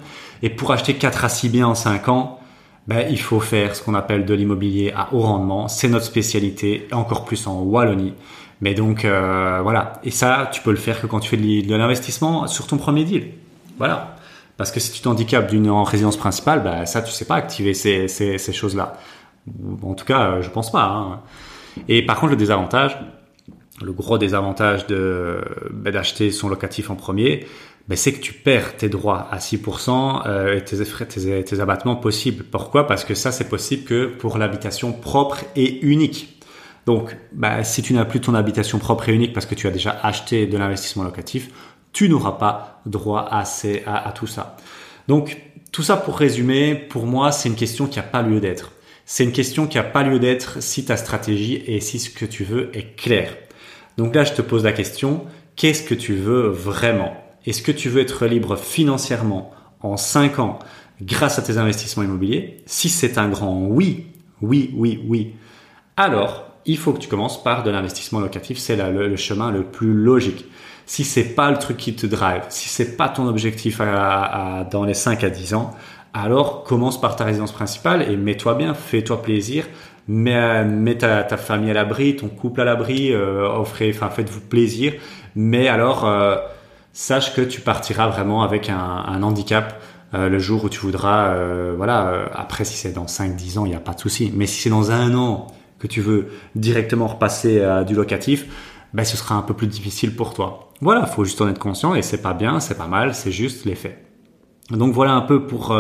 Et 0.45 0.51
pour 0.51 0.73
acheter 0.73 0.93
4 0.93 1.25
à 1.25 1.31
6 1.31 1.49
biens 1.49 1.69
en 1.69 1.75
5 1.75 2.07
ans, 2.11 2.39
ben, 2.87 3.07
il 3.09 3.19
faut 3.19 3.41
faire 3.41 3.75
ce 3.75 3.83
qu'on 3.83 3.95
appelle 3.95 4.27
de 4.27 4.35
l'immobilier 4.35 4.93
à 4.95 5.09
haut 5.15 5.21
rendement. 5.21 5.69
C'est 5.69 5.89
notre 5.89 6.05
spécialité, 6.05 6.87
encore 6.93 7.25
plus 7.25 7.47
en 7.47 7.63
Wallonie. 7.63 8.13
Mais 8.61 8.75
donc 8.75 9.07
euh, 9.07 9.61
voilà. 9.63 9.95
Et 10.05 10.11
ça, 10.11 10.51
tu 10.53 10.61
peux 10.61 10.71
le 10.71 10.77
faire 10.77 11.01
que 11.01 11.07
quand 11.07 11.21
tu 11.21 11.31
fais 11.31 11.39
de 11.39 11.75
l'investissement 11.75 12.47
sur 12.47 12.67
ton 12.67 12.77
premier 12.77 13.05
deal. 13.05 13.29
Voilà. 13.79 14.17
Parce 14.59 14.71
que 14.71 14.81
si 14.81 14.93
tu 14.93 15.01
t'handicapes 15.01 15.51
d'une 15.51 15.71
en 15.71 15.83
résidence 15.83 16.19
principale, 16.19 16.63
ben, 16.63 16.85
ça, 16.85 17.01
tu 17.01 17.11
sais 17.11 17.25
pas 17.25 17.37
activer 17.37 17.73
ces, 17.73 18.53
choses-là. 18.53 18.99
En 19.83 19.95
tout 19.95 20.05
cas, 20.05 20.43
je 20.43 20.51
pense 20.51 20.71
pas. 20.71 20.85
Hein. 20.85 21.21
Et 21.89 22.05
par 22.05 22.21
contre, 22.21 22.33
le 22.33 22.37
désavantage, 22.37 22.99
le 23.83 23.93
gros 23.93 24.19
désavantage 24.19 24.87
ben, 24.89 25.91
d'acheter 25.91 26.31
son 26.31 26.51
locatif 26.51 26.91
en 26.91 26.97
premier, 26.97 27.47
ben, 27.89 27.97
c'est 27.97 28.13
que 28.13 28.21
tu 28.21 28.33
perds 28.33 28.77
tes 28.77 28.89
droits 28.89 29.29
à 29.31 29.39
6% 29.39 30.23
euh, 30.27 30.57
et 30.57 30.65
tes, 30.65 31.45
tes, 31.45 31.61
abattements 31.61 31.97
possibles. 31.97 32.45
Pourquoi? 32.45 32.87
Parce 32.87 33.05
que 33.05 33.15
ça, 33.15 33.31
c'est 33.31 33.49
possible 33.49 33.85
que 33.85 34.07
pour 34.07 34.39
l'habitation 34.39 34.93
propre 34.93 35.45
et 35.55 35.85
unique. 35.85 36.41
Donc, 36.87 37.17
ben, 37.33 37.63
si 37.63 37.83
tu 37.83 37.93
n'as 37.93 38.05
plus 38.05 38.21
ton 38.21 38.35
habitation 38.35 38.79
propre 38.79 39.09
et 39.09 39.13
unique 39.13 39.33
parce 39.33 39.47
que 39.47 39.55
tu 39.55 39.67
as 39.67 39.71
déjà 39.71 39.99
acheté 40.03 40.47
de 40.47 40.57
l'investissement 40.57 41.05
locatif, 41.05 41.51
tu 41.93 42.09
n'auras 42.09 42.33
pas 42.33 42.81
droit 42.87 43.27
à, 43.31 43.45
ces, 43.45 43.83
à, 43.87 44.13
tout 44.13 44.27
ça. 44.27 44.57
Donc, 45.07 45.37
tout 45.71 45.83
ça 45.83 45.97
pour 45.97 46.19
résumer, 46.19 46.75
pour 46.75 47.07
moi, 47.07 47.33
c'est 47.33 47.49
une 47.49 47.55
question 47.55 47.87
qui 47.87 47.99
n'a 47.99 48.03
pas 48.03 48.23
lieu 48.23 48.41
d'être. 48.41 48.73
C'est 49.07 49.25
une 49.25 49.33
question 49.33 49.67
qui 49.67 49.77
n'a 49.77 49.85
pas 49.85 50.03
lieu 50.03 50.19
d'être 50.19 50.63
si 50.63 50.85
ta 50.85 50.97
stratégie 50.97 51.63
et 51.67 51.81
si 51.81 51.99
ce 51.99 52.11
que 52.11 52.25
tu 52.25 52.45
veux 52.45 52.75
est 52.77 52.97
clair. 52.97 53.37
Donc 53.99 54.15
là, 54.15 54.25
je 54.25 54.33
te 54.33 54.43
pose 54.43 54.65
la 54.65 54.73
question, 54.73 55.27
qu'est-ce 55.57 55.83
que 55.83 55.95
tu 55.95 56.15
veux 56.15 56.49
vraiment? 56.49 57.24
Est-ce 57.47 57.63
que 57.63 57.73
tu 57.73 57.89
veux 57.89 58.01
être 58.01 58.27
libre 58.27 58.57
financièrement 58.57 59.53
en 59.81 59.97
5 59.97 60.39
ans 60.39 60.59
grâce 61.03 61.39
à 61.39 61.43
tes 61.43 61.59
investissements 61.59 62.03
immobiliers? 62.03 62.63
Si 62.67 62.89
c'est 62.89 63.19
un 63.19 63.29
grand 63.29 63.67
oui, 63.67 64.07
oui, 64.43 64.73
oui, 64.75 65.03
oui, 65.07 65.35
alors 65.97 66.45
il 66.67 66.79
faut 66.79 66.93
que 66.93 66.99
tu 66.99 67.09
commences 67.09 67.43
par 67.43 67.63
de 67.63 67.71
l'investissement 67.71 68.21
locatif. 68.21 68.59
C'est 68.59 68.77
le, 68.77 69.17
chemin 69.17 69.51
le 69.51 69.65
plus 69.65 69.93
logique. 69.93 70.47
Si 70.87 71.05
c'est 71.05 71.35
pas 71.35 71.51
le 71.51 71.59
truc 71.59 71.77
qui 71.77 71.95
te 71.95 72.07
drive, 72.07 72.43
si 72.49 72.69
c'est 72.69 72.97
pas 72.97 73.09
ton 73.09 73.27
objectif 73.27 73.79
dans 73.79 74.85
les 74.85 74.95
5 74.95 75.25
à 75.25 75.31
10 75.31 75.55
ans, 75.55 75.75
alors 76.13 76.63
commence 76.63 77.01
par 77.01 77.17
ta 77.17 77.25
résidence 77.25 77.53
principale 77.53 78.03
et 78.03 78.17
mets-toi 78.17 78.55
bien, 78.55 78.75
fais-toi 78.75 79.23
plaisir, 79.23 79.67
mets, 80.09 80.97
ta, 80.99 81.37
famille 81.37 81.71
à 81.71 81.75
l'abri, 81.75 82.17
ton 82.17 82.29
couple 82.29 82.61
à 82.61 82.65
l'abri, 82.65 83.13
euh, 83.13 83.49
offrez, 83.49 83.91
enfin 83.95 84.11
faites-vous 84.11 84.43
plaisir, 84.43 84.93
mais 85.35 85.69
alors 85.69 86.07
euh, 86.07 86.37
sache 86.95 87.35
que 87.35 87.43
tu 87.43 87.61
partiras 87.61 88.09
vraiment 88.09 88.43
avec 88.43 88.71
un, 88.71 89.23
handicap 89.23 89.83
euh, 90.15 90.29
le 90.29 90.39
jour 90.39 90.65
où 90.65 90.69
tu 90.69 90.79
voudras, 90.79 91.35
euh, 91.35 91.75
voilà, 91.77 92.07
euh, 92.07 92.27
après 92.33 92.65
si 92.65 92.77
c'est 92.77 92.93
dans 92.93 93.07
5-10 93.07 93.59
ans, 93.59 93.67
il 93.67 93.71
n'y 93.71 93.75
a 93.75 93.81
pas 93.81 93.93
de 93.95 94.01
souci. 94.01 94.33
Mais 94.35 94.47
si 94.47 94.63
c'est 94.63 94.71
dans 94.71 94.93
un 94.93 95.13
an 95.15 95.49
que 95.81 95.89
tu 95.89 96.01
veux 96.01 96.29
directement 96.55 97.09
repasser 97.09 97.61
à 97.61 97.83
du 97.83 97.95
locatif, 97.95 98.47
ben, 98.95 99.05
ce 99.05 99.17
sera 99.17 99.35
un 99.35 99.43
peu 99.43 99.55
plus 99.55 99.67
difficile 99.67 100.15
pour 100.15 100.33
toi. 100.33 100.71
Voilà, 100.81 101.05
faut 101.07 101.25
juste 101.25 101.41
en 101.41 101.49
être 101.49 101.59
conscient 101.59 101.97
et 101.97 102.03
c'est 102.03 102.23
pas 102.23 102.33
bien, 102.33 102.61
c'est 102.61 102.79
pas 102.79 102.87
mal, 102.87 103.15
c'est 103.15 103.33
juste 103.33 103.65
l'effet. 103.65 103.99
Donc 104.71 104.95
voilà 104.95 105.13
un 105.13 105.21
peu 105.21 105.47
pour, 105.47 105.77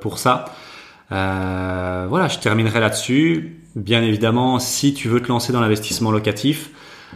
pour 0.00 0.18
ça. 0.18 0.44
voilà, 1.08 2.26
je 2.28 2.38
terminerai 2.40 2.80
là-dessus. 2.80 3.62
bien 3.76 4.02
évidemment, 4.02 4.58
si 4.58 4.92
tu 4.92 5.08
veux 5.08 5.20
te 5.20 5.28
lancer 5.28 5.52
dans 5.52 5.60
l'investissement 5.60 6.10
locatif, 6.10 6.70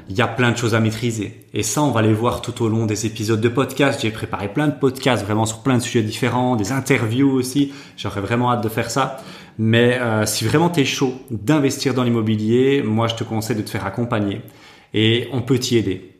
il 0.08 0.16
y 0.16 0.22
a 0.22 0.26
plein 0.26 0.52
de 0.52 0.56
choses 0.56 0.74
à 0.74 0.80
maîtriser. 0.80 1.46
Et 1.54 1.62
ça, 1.62 1.82
on 1.82 1.90
va 1.90 2.02
les 2.02 2.12
voir 2.12 2.42
tout 2.42 2.62
au 2.62 2.68
long 2.68 2.86
des 2.86 3.06
épisodes 3.06 3.40
de 3.40 3.48
podcast. 3.48 4.00
J'ai 4.02 4.10
préparé 4.10 4.52
plein 4.52 4.68
de 4.68 4.74
podcasts 4.74 5.24
vraiment 5.24 5.46
sur 5.46 5.62
plein 5.62 5.78
de 5.78 5.82
sujets 5.82 6.02
différents, 6.02 6.56
des 6.56 6.72
interviews 6.72 7.30
aussi. 7.30 7.72
J'aurais 7.96 8.20
vraiment 8.20 8.52
hâte 8.52 8.62
de 8.62 8.68
faire 8.68 8.90
ça. 8.90 9.18
Mais 9.58 9.98
euh, 10.00 10.26
si 10.26 10.44
vraiment 10.44 10.70
tu 10.70 10.80
es 10.80 10.84
chaud 10.84 11.14
d'investir 11.30 11.94
dans 11.94 12.04
l'immobilier, 12.04 12.82
moi 12.82 13.06
je 13.06 13.14
te 13.14 13.24
conseille 13.24 13.56
de 13.56 13.62
te 13.62 13.70
faire 13.70 13.86
accompagner. 13.86 14.40
Et 14.94 15.28
on 15.32 15.42
peut 15.42 15.58
t'y 15.58 15.76
aider. 15.76 16.16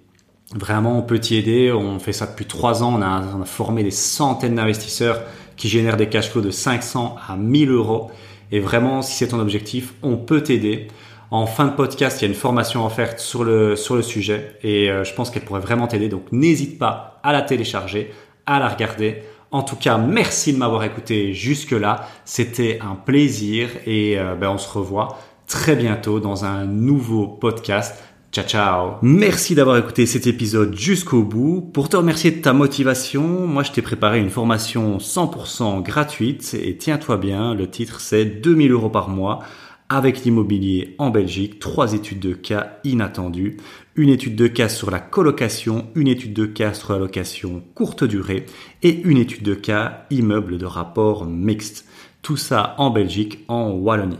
Vraiment, 0.54 0.98
on 0.98 1.02
peut 1.02 1.18
t'y 1.18 1.36
aider. 1.36 1.72
On 1.72 1.98
fait 1.98 2.12
ça 2.12 2.26
depuis 2.26 2.46
trois 2.46 2.82
ans. 2.82 2.94
On 2.98 3.02
a, 3.02 3.22
on 3.36 3.42
a 3.42 3.46
formé 3.46 3.82
des 3.82 3.90
centaines 3.90 4.54
d'investisseurs 4.54 5.22
qui 5.56 5.68
génèrent 5.68 5.96
des 5.96 6.08
cash 6.08 6.30
flows 6.30 6.42
de 6.42 6.50
500 6.50 7.16
à 7.26 7.36
1000 7.36 7.70
euros. 7.70 8.10
Et 8.50 8.60
vraiment, 8.60 9.00
si 9.00 9.16
c'est 9.16 9.28
ton 9.28 9.40
objectif, 9.40 9.94
on 10.02 10.16
peut 10.16 10.42
t'aider. 10.42 10.88
En 11.32 11.46
fin 11.46 11.64
de 11.64 11.72
podcast, 11.72 12.20
il 12.20 12.26
y 12.26 12.28
a 12.28 12.28
une 12.28 12.38
formation 12.38 12.84
offerte 12.84 13.18
sur 13.18 13.42
le, 13.42 13.74
sur 13.74 13.96
le 13.96 14.02
sujet 14.02 14.58
et 14.62 14.90
euh, 14.90 15.02
je 15.02 15.14
pense 15.14 15.30
qu'elle 15.30 15.46
pourrait 15.46 15.62
vraiment 15.62 15.86
t'aider. 15.86 16.10
Donc 16.10 16.24
n'hésite 16.30 16.78
pas 16.78 17.20
à 17.22 17.32
la 17.32 17.40
télécharger, 17.40 18.12
à 18.44 18.58
la 18.58 18.68
regarder. 18.68 19.22
En 19.50 19.62
tout 19.62 19.76
cas, 19.76 19.96
merci 19.96 20.52
de 20.52 20.58
m'avoir 20.58 20.84
écouté 20.84 21.32
jusque-là. 21.32 22.06
C'était 22.26 22.80
un 22.82 22.96
plaisir 22.96 23.70
et 23.86 24.18
euh, 24.18 24.34
ben, 24.34 24.50
on 24.50 24.58
se 24.58 24.70
revoit 24.70 25.16
très 25.46 25.74
bientôt 25.74 26.20
dans 26.20 26.44
un 26.44 26.66
nouveau 26.66 27.28
podcast. 27.28 28.04
Ciao 28.30 28.44
ciao. 28.46 28.90
Merci 29.00 29.54
d'avoir 29.54 29.78
écouté 29.78 30.04
cet 30.04 30.26
épisode 30.26 30.76
jusqu'au 30.76 31.22
bout. 31.22 31.62
Pour 31.62 31.88
te 31.88 31.96
remercier 31.96 32.30
de 32.30 32.42
ta 32.42 32.52
motivation, 32.52 33.46
moi 33.46 33.62
je 33.62 33.72
t'ai 33.72 33.80
préparé 33.80 34.20
une 34.20 34.28
formation 34.28 34.98
100% 34.98 35.82
gratuite 35.82 36.54
et 36.62 36.76
tiens-toi 36.76 37.16
bien, 37.16 37.54
le 37.54 37.70
titre 37.70 38.00
c'est 38.00 38.26
2000 38.26 38.72
euros 38.72 38.90
par 38.90 39.08
mois 39.08 39.40
avec 39.96 40.24
l'immobilier 40.24 40.94
en 40.98 41.10
Belgique, 41.10 41.58
trois 41.58 41.92
études 41.92 42.20
de 42.20 42.32
cas 42.32 42.78
inattendues, 42.84 43.58
une 43.94 44.08
étude 44.08 44.36
de 44.36 44.46
cas 44.46 44.68
sur 44.68 44.90
la 44.90 45.00
colocation, 45.00 45.86
une 45.94 46.08
étude 46.08 46.32
de 46.32 46.46
cas 46.46 46.72
sur 46.72 46.92
la 46.92 46.98
location 46.98 47.62
courte 47.74 48.04
durée 48.04 48.46
et 48.82 49.02
une 49.02 49.18
étude 49.18 49.42
de 49.42 49.54
cas 49.54 50.06
immeuble 50.10 50.58
de 50.58 50.66
rapport 50.66 51.26
mixte. 51.26 51.86
Tout 52.22 52.36
ça 52.36 52.74
en 52.78 52.90
Belgique, 52.90 53.40
en 53.48 53.70
Wallonie. 53.70 54.18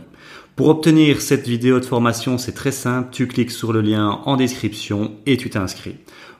Pour 0.55 0.67
obtenir 0.67 1.21
cette 1.21 1.47
vidéo 1.47 1.79
de 1.79 1.85
formation, 1.85 2.37
c'est 2.37 2.51
très 2.51 2.71
simple, 2.71 3.09
tu 3.11 3.27
cliques 3.27 3.49
sur 3.49 3.73
le 3.73 3.81
lien 3.81 4.21
en 4.25 4.37
description 4.37 5.13
et 5.25 5.37
tu 5.37 5.49
t'inscris. 5.49 5.95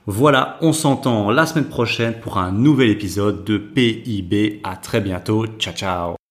Voilà, 0.05 0.57
on 0.61 0.73
s'entend 0.73 1.31
la 1.31 1.45
semaine 1.45 1.69
prochaine 1.69 2.19
pour 2.19 2.37
un 2.37 2.51
nouvel 2.51 2.89
épisode 2.89 3.45
de 3.45 3.57
PIB. 3.57 4.59
À 4.63 4.75
très 4.75 5.01
bientôt. 5.01 5.47
Ciao 5.57 5.73
ciao. 5.73 6.22